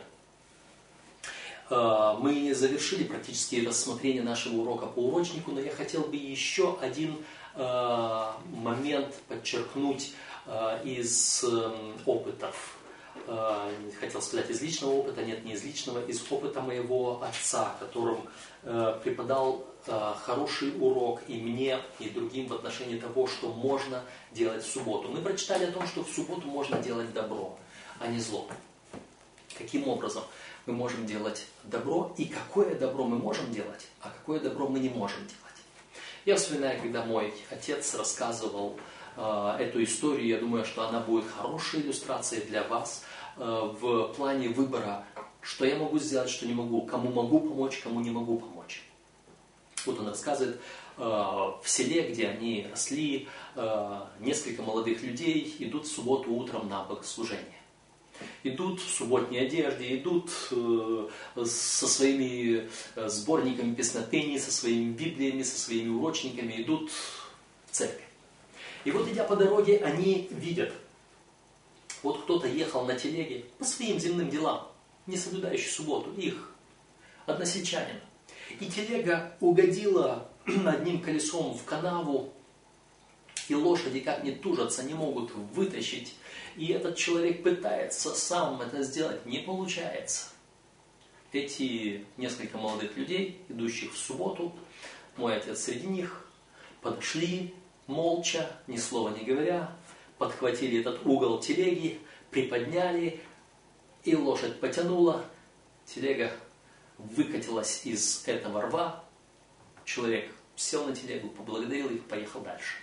Э, 1.70 2.14
мы 2.18 2.54
завершили 2.54 3.04
практически 3.04 3.66
рассмотрение 3.66 4.22
нашего 4.22 4.60
урока 4.60 4.86
по 4.86 5.00
урочнику, 5.00 5.52
но 5.52 5.60
я 5.60 5.72
хотел 5.72 6.02
бы 6.02 6.16
еще 6.16 6.78
один 6.80 7.16
э, 7.54 8.32
момент 8.50 9.14
подчеркнуть 9.28 10.14
э, 10.46 10.82
из 10.84 11.44
опытов 12.04 12.76
э, 12.82 12.85
хотел 14.00 14.22
сказать 14.22 14.50
из 14.50 14.62
личного 14.62 14.92
опыта, 14.92 15.22
нет, 15.22 15.44
не 15.44 15.52
из 15.54 15.64
личного, 15.64 16.04
из 16.06 16.24
опыта 16.30 16.60
моего 16.60 17.22
отца, 17.22 17.74
которым 17.80 18.20
э, 18.62 19.00
преподал 19.02 19.66
э, 19.86 20.14
хороший 20.24 20.72
урок 20.80 21.20
и 21.28 21.40
мне, 21.40 21.80
и 21.98 22.10
другим 22.10 22.48
в 22.48 22.54
отношении 22.54 22.98
того, 22.98 23.26
что 23.26 23.52
можно 23.52 24.04
делать 24.32 24.64
в 24.64 24.70
субботу. 24.70 25.08
Мы 25.08 25.20
прочитали 25.20 25.64
о 25.64 25.72
том, 25.72 25.86
что 25.86 26.04
в 26.04 26.08
субботу 26.08 26.46
можно 26.46 26.78
делать 26.78 27.12
добро, 27.12 27.58
а 27.98 28.06
не 28.06 28.20
зло. 28.20 28.48
Каким 29.58 29.88
образом 29.88 30.22
мы 30.66 30.74
можем 30.74 31.06
делать 31.06 31.46
добро 31.64 32.14
и 32.16 32.26
какое 32.26 32.74
добро 32.74 33.04
мы 33.04 33.18
можем 33.18 33.52
делать, 33.52 33.86
а 34.00 34.10
какое 34.10 34.40
добро 34.40 34.68
мы 34.68 34.78
не 34.78 34.88
можем 34.88 35.20
делать. 35.20 35.36
Я 36.24 36.36
вспоминаю, 36.36 36.80
когда 36.80 37.04
мой 37.04 37.32
отец 37.50 37.94
рассказывал 37.94 38.76
э, 38.76 38.95
эту 39.16 39.82
историю, 39.82 40.26
я 40.26 40.38
думаю, 40.38 40.64
что 40.64 40.88
она 40.88 41.00
будет 41.00 41.24
хорошей 41.26 41.80
иллюстрацией 41.80 42.44
для 42.44 42.64
вас 42.64 43.04
э, 43.36 43.42
в 43.44 44.12
плане 44.14 44.48
выбора, 44.48 45.04
что 45.40 45.64
я 45.64 45.76
могу 45.76 45.98
сделать, 45.98 46.30
что 46.30 46.46
не 46.46 46.54
могу, 46.54 46.82
кому 46.82 47.10
могу 47.10 47.40
помочь, 47.40 47.78
кому 47.78 48.00
не 48.00 48.10
могу 48.10 48.38
помочь. 48.38 48.82
Вот 49.86 50.00
он 50.00 50.08
рассказывает 50.08 50.60
в 50.96 51.62
селе, 51.66 52.10
где 52.10 52.26
они 52.26 52.66
росли, 52.70 53.28
несколько 54.18 54.62
молодых 54.62 55.02
людей 55.02 55.54
идут 55.58 55.84
в 55.84 55.94
субботу 55.94 56.32
утром 56.32 56.70
на 56.70 56.82
богослужение 56.84 57.56
идут 58.44 58.80
в 58.80 58.88
субботней 58.88 59.46
одежде, 59.46 59.96
идут 59.96 60.30
э, 60.50 61.08
со 61.44 61.86
своими 61.86 62.68
э, 62.94 63.08
сборниками 63.08 63.74
песнопений, 63.74 64.38
со 64.38 64.52
своими 64.52 64.92
библиями, 64.92 65.42
со 65.42 65.58
своими 65.58 65.88
урочниками, 65.88 66.62
идут 66.62 66.90
в 66.90 67.72
церковь. 67.72 68.05
И 68.86 68.92
вот 68.92 69.08
идя 69.08 69.24
по 69.24 69.34
дороге, 69.34 69.78
они 69.78 70.28
видят, 70.30 70.72
вот 72.04 72.22
кто-то 72.22 72.46
ехал 72.46 72.84
на 72.84 72.94
телеге 72.94 73.44
по 73.58 73.64
своим 73.64 73.98
земным 73.98 74.30
делам, 74.30 74.70
не 75.08 75.16
соблюдающий 75.16 75.70
субботу, 75.70 76.12
их, 76.12 76.52
односельчанин. 77.26 78.00
И 78.60 78.66
телега 78.66 79.36
угодила 79.40 80.28
одним 80.46 81.02
колесом 81.02 81.58
в 81.58 81.64
канаву, 81.64 82.32
и 83.48 83.56
лошади 83.56 83.98
как 83.98 84.22
не 84.22 84.30
тужатся, 84.30 84.84
не 84.84 84.94
могут 84.94 85.32
вытащить 85.34 86.14
и 86.54 86.68
этот 86.68 86.96
человек 86.96 87.42
пытается 87.42 88.14
сам 88.14 88.62
это 88.62 88.84
сделать, 88.84 89.26
не 89.26 89.38
получается. 89.40 90.28
Эти 91.32 92.06
несколько 92.16 92.56
молодых 92.56 92.96
людей, 92.96 93.42
идущих 93.48 93.92
в 93.92 93.98
субботу, 93.98 94.54
мой 95.16 95.36
отец 95.36 95.64
среди 95.64 95.88
них, 95.88 96.24
подошли 96.82 97.52
молча, 97.86 98.50
ни 98.66 98.76
слова 98.76 99.16
не 99.16 99.24
говоря, 99.24 99.72
подхватили 100.18 100.80
этот 100.80 101.04
угол 101.04 101.40
телеги, 101.40 102.00
приподняли, 102.30 103.20
и 104.04 104.14
лошадь 104.14 104.60
потянула, 104.60 105.24
телега 105.84 106.32
выкатилась 106.98 107.82
из 107.84 108.26
этого 108.26 108.62
рва, 108.62 109.04
человек 109.84 110.30
сел 110.54 110.84
на 110.86 110.94
телегу, 110.94 111.28
поблагодарил 111.28 111.90
их, 111.90 112.04
поехал 112.04 112.40
дальше. 112.40 112.76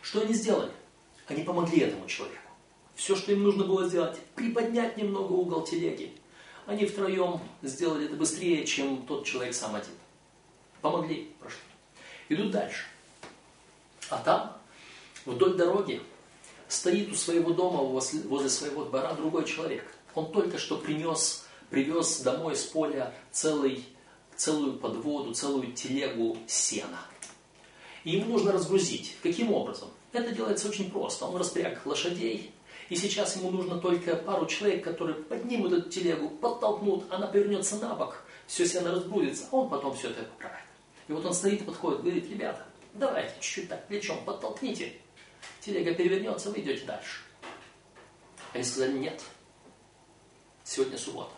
Что 0.00 0.20
они 0.20 0.34
сделали? 0.34 0.72
Они 1.26 1.42
помогли 1.42 1.80
этому 1.80 2.06
человеку. 2.06 2.38
Все, 2.94 3.16
что 3.16 3.32
им 3.32 3.42
нужно 3.42 3.64
было 3.64 3.88
сделать, 3.88 4.18
приподнять 4.34 4.96
немного 4.96 5.32
угол 5.32 5.64
телеги. 5.64 6.12
Они 6.66 6.86
втроем 6.86 7.40
сделали 7.62 8.06
это 8.06 8.14
быстрее, 8.14 8.64
чем 8.64 9.04
тот 9.06 9.24
человек 9.24 9.54
сам 9.54 9.74
один. 9.74 9.94
Помогли, 10.80 11.32
прошли. 11.40 11.60
Идут 12.28 12.50
дальше. 12.52 12.84
А 14.12 14.18
там, 14.18 14.52
вдоль 15.24 15.54
дороги, 15.54 16.02
стоит 16.68 17.10
у 17.10 17.14
своего 17.14 17.54
дома, 17.54 17.78
возле 17.78 18.50
своего 18.50 18.84
двора 18.84 19.14
другой 19.14 19.46
человек. 19.46 19.84
Он 20.14 20.30
только 20.30 20.58
что 20.58 20.76
принес, 20.76 21.46
привез 21.70 22.20
домой 22.20 22.54
с 22.54 22.64
поля 22.64 23.14
целый, 23.30 23.86
целую 24.36 24.74
подводу, 24.74 25.32
целую 25.32 25.72
телегу 25.72 26.36
сена. 26.46 26.98
И 28.04 28.10
ему 28.10 28.34
нужно 28.34 28.52
разгрузить. 28.52 29.16
Каким 29.22 29.50
образом? 29.50 29.88
Это 30.12 30.30
делается 30.34 30.68
очень 30.68 30.90
просто. 30.90 31.24
Он 31.24 31.36
распряг 31.36 31.86
лошадей, 31.86 32.52
и 32.90 32.96
сейчас 32.96 33.36
ему 33.36 33.50
нужно 33.50 33.78
только 33.78 34.14
пару 34.14 34.44
человек, 34.44 34.84
которые 34.84 35.14
поднимут 35.14 35.72
эту 35.72 35.88
телегу, 35.88 36.28
подтолкнут, 36.28 37.04
она 37.08 37.28
повернется 37.28 37.76
на 37.76 37.94
бок, 37.94 38.22
все 38.46 38.66
сено 38.66 38.90
разбудится, 38.90 39.46
а 39.50 39.56
он 39.56 39.70
потом 39.70 39.96
все 39.96 40.10
это 40.10 40.24
поправит. 40.24 40.66
И 41.08 41.12
вот 41.12 41.24
он 41.24 41.32
стоит 41.32 41.62
и 41.62 41.64
подходит, 41.64 42.02
говорит, 42.02 42.28
ребята, 42.28 42.66
давайте 42.94 43.34
чуть-чуть 43.40 43.68
так 43.68 43.86
плечом 43.86 44.24
подтолкните, 44.24 44.92
телега 45.60 45.94
перевернется, 45.94 46.50
вы 46.50 46.60
идете 46.60 46.84
дальше. 46.84 47.20
Они 48.52 48.62
сказали, 48.62 48.98
нет, 48.98 49.22
сегодня 50.64 50.98
суббота. 50.98 51.32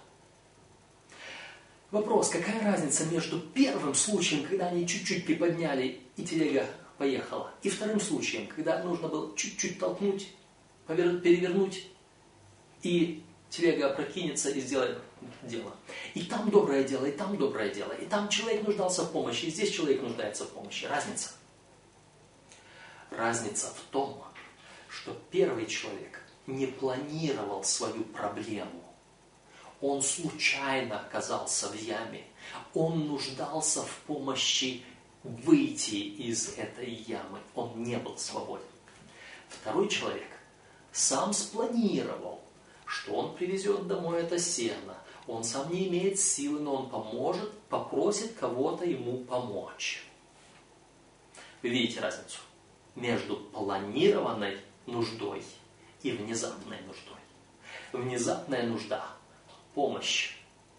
Вопрос, 1.90 2.28
какая 2.28 2.60
разница 2.64 3.04
между 3.06 3.38
первым 3.38 3.94
случаем, 3.94 4.44
когда 4.44 4.68
они 4.68 4.86
чуть-чуть 4.86 5.24
приподняли 5.26 6.00
и 6.16 6.24
телега 6.24 6.66
поехала, 6.98 7.52
и 7.62 7.68
вторым 7.68 8.00
случаем, 8.00 8.48
когда 8.48 8.82
нужно 8.82 9.08
было 9.08 9.36
чуть-чуть 9.36 9.78
толкнуть 9.78 10.28
перевернуть, 10.86 11.86
и 12.82 13.22
телега 13.48 13.90
опрокинется 13.90 14.50
и 14.50 14.60
сделает 14.60 14.98
дело. 15.42 15.72
И 16.14 16.22
там 16.24 16.50
доброе 16.50 16.84
дело, 16.84 17.06
и 17.06 17.12
там 17.12 17.36
доброе 17.38 17.72
дело. 17.72 17.92
И 17.92 18.06
там 18.06 18.28
человек 18.28 18.66
нуждался 18.66 19.04
в 19.04 19.12
помощи, 19.12 19.46
и 19.46 19.50
здесь 19.50 19.70
человек 19.70 20.02
нуждается 20.02 20.44
в 20.44 20.50
помощи. 20.50 20.84
Разница. 20.86 21.30
Разница 23.16 23.68
в 23.68 23.80
том, 23.92 24.24
что 24.88 25.16
первый 25.30 25.66
человек 25.66 26.20
не 26.46 26.66
планировал 26.66 27.62
свою 27.62 28.02
проблему. 28.04 28.82
Он 29.80 30.02
случайно 30.02 31.00
оказался 31.00 31.68
в 31.68 31.74
яме. 31.74 32.24
Он 32.74 33.06
нуждался 33.06 33.82
в 33.82 33.96
помощи 34.06 34.82
выйти 35.22 35.94
из 35.94 36.58
этой 36.58 36.90
ямы. 36.90 37.38
Он 37.54 37.82
не 37.82 37.98
был 37.98 38.18
свободен. 38.18 38.66
Второй 39.48 39.88
человек 39.88 40.28
сам 40.90 41.32
спланировал, 41.32 42.42
что 42.84 43.14
он 43.14 43.36
привезет 43.36 43.86
домой 43.86 44.22
это 44.22 44.38
сено. 44.40 44.96
Он 45.28 45.44
сам 45.44 45.70
не 45.72 45.88
имеет 45.88 46.18
силы, 46.18 46.60
но 46.60 46.74
он 46.74 46.90
поможет, 46.90 47.52
попросит 47.68 48.34
кого-то 48.34 48.84
ему 48.84 49.24
помочь. 49.24 50.04
Вы 51.62 51.68
видите 51.68 52.00
разницу 52.00 52.40
между 52.94 53.36
планированной 53.36 54.58
нуждой 54.86 55.42
и 56.02 56.12
внезапной 56.12 56.80
нуждой. 56.82 57.14
Внезапная 57.92 58.66
нужда, 58.66 59.06
помощь 59.74 60.36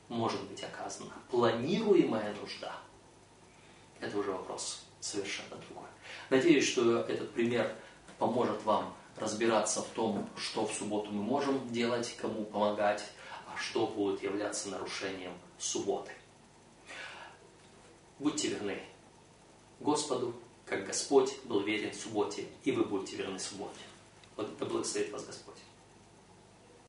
может 0.10 0.42
быть 0.44 0.64
оказана. 0.64 1.14
Планируемая 1.30 2.34
нужда– 2.36 2.76
это 4.00 4.18
уже 4.18 4.32
вопрос 4.32 4.84
совершенно 5.00 5.56
другой. 5.68 5.88
Надеюсь, 6.30 6.68
что 6.68 7.02
этот 7.02 7.32
пример 7.32 7.76
поможет 8.18 8.64
вам 8.64 8.96
разбираться 9.18 9.82
в 9.82 9.88
том, 9.90 10.30
что 10.38 10.66
в 10.66 10.74
субботу 10.74 11.12
мы 11.12 11.24
можем 11.24 11.68
делать, 11.70 12.16
кому 12.18 12.44
помогать, 12.46 13.04
а 13.48 13.58
что 13.58 13.88
будет 13.88 14.22
являться 14.24 14.70
нарушением 14.70 15.34
субботы. 15.58 16.12
Будьте 18.20 18.50
верны 18.50 18.82
Господу, 19.80 20.34
как 20.66 20.86
Господь 20.86 21.32
был 21.46 21.62
верен 21.62 21.92
в 21.92 21.96
субботе, 21.96 22.46
и 22.64 22.72
вы 22.72 22.84
будете 22.84 23.18
верны 23.18 23.40
субботе. 23.40 23.80
Вот 24.36 24.52
это 24.52 24.66
благословит 24.66 25.12
вас 25.12 25.26
Господь. 25.26 25.56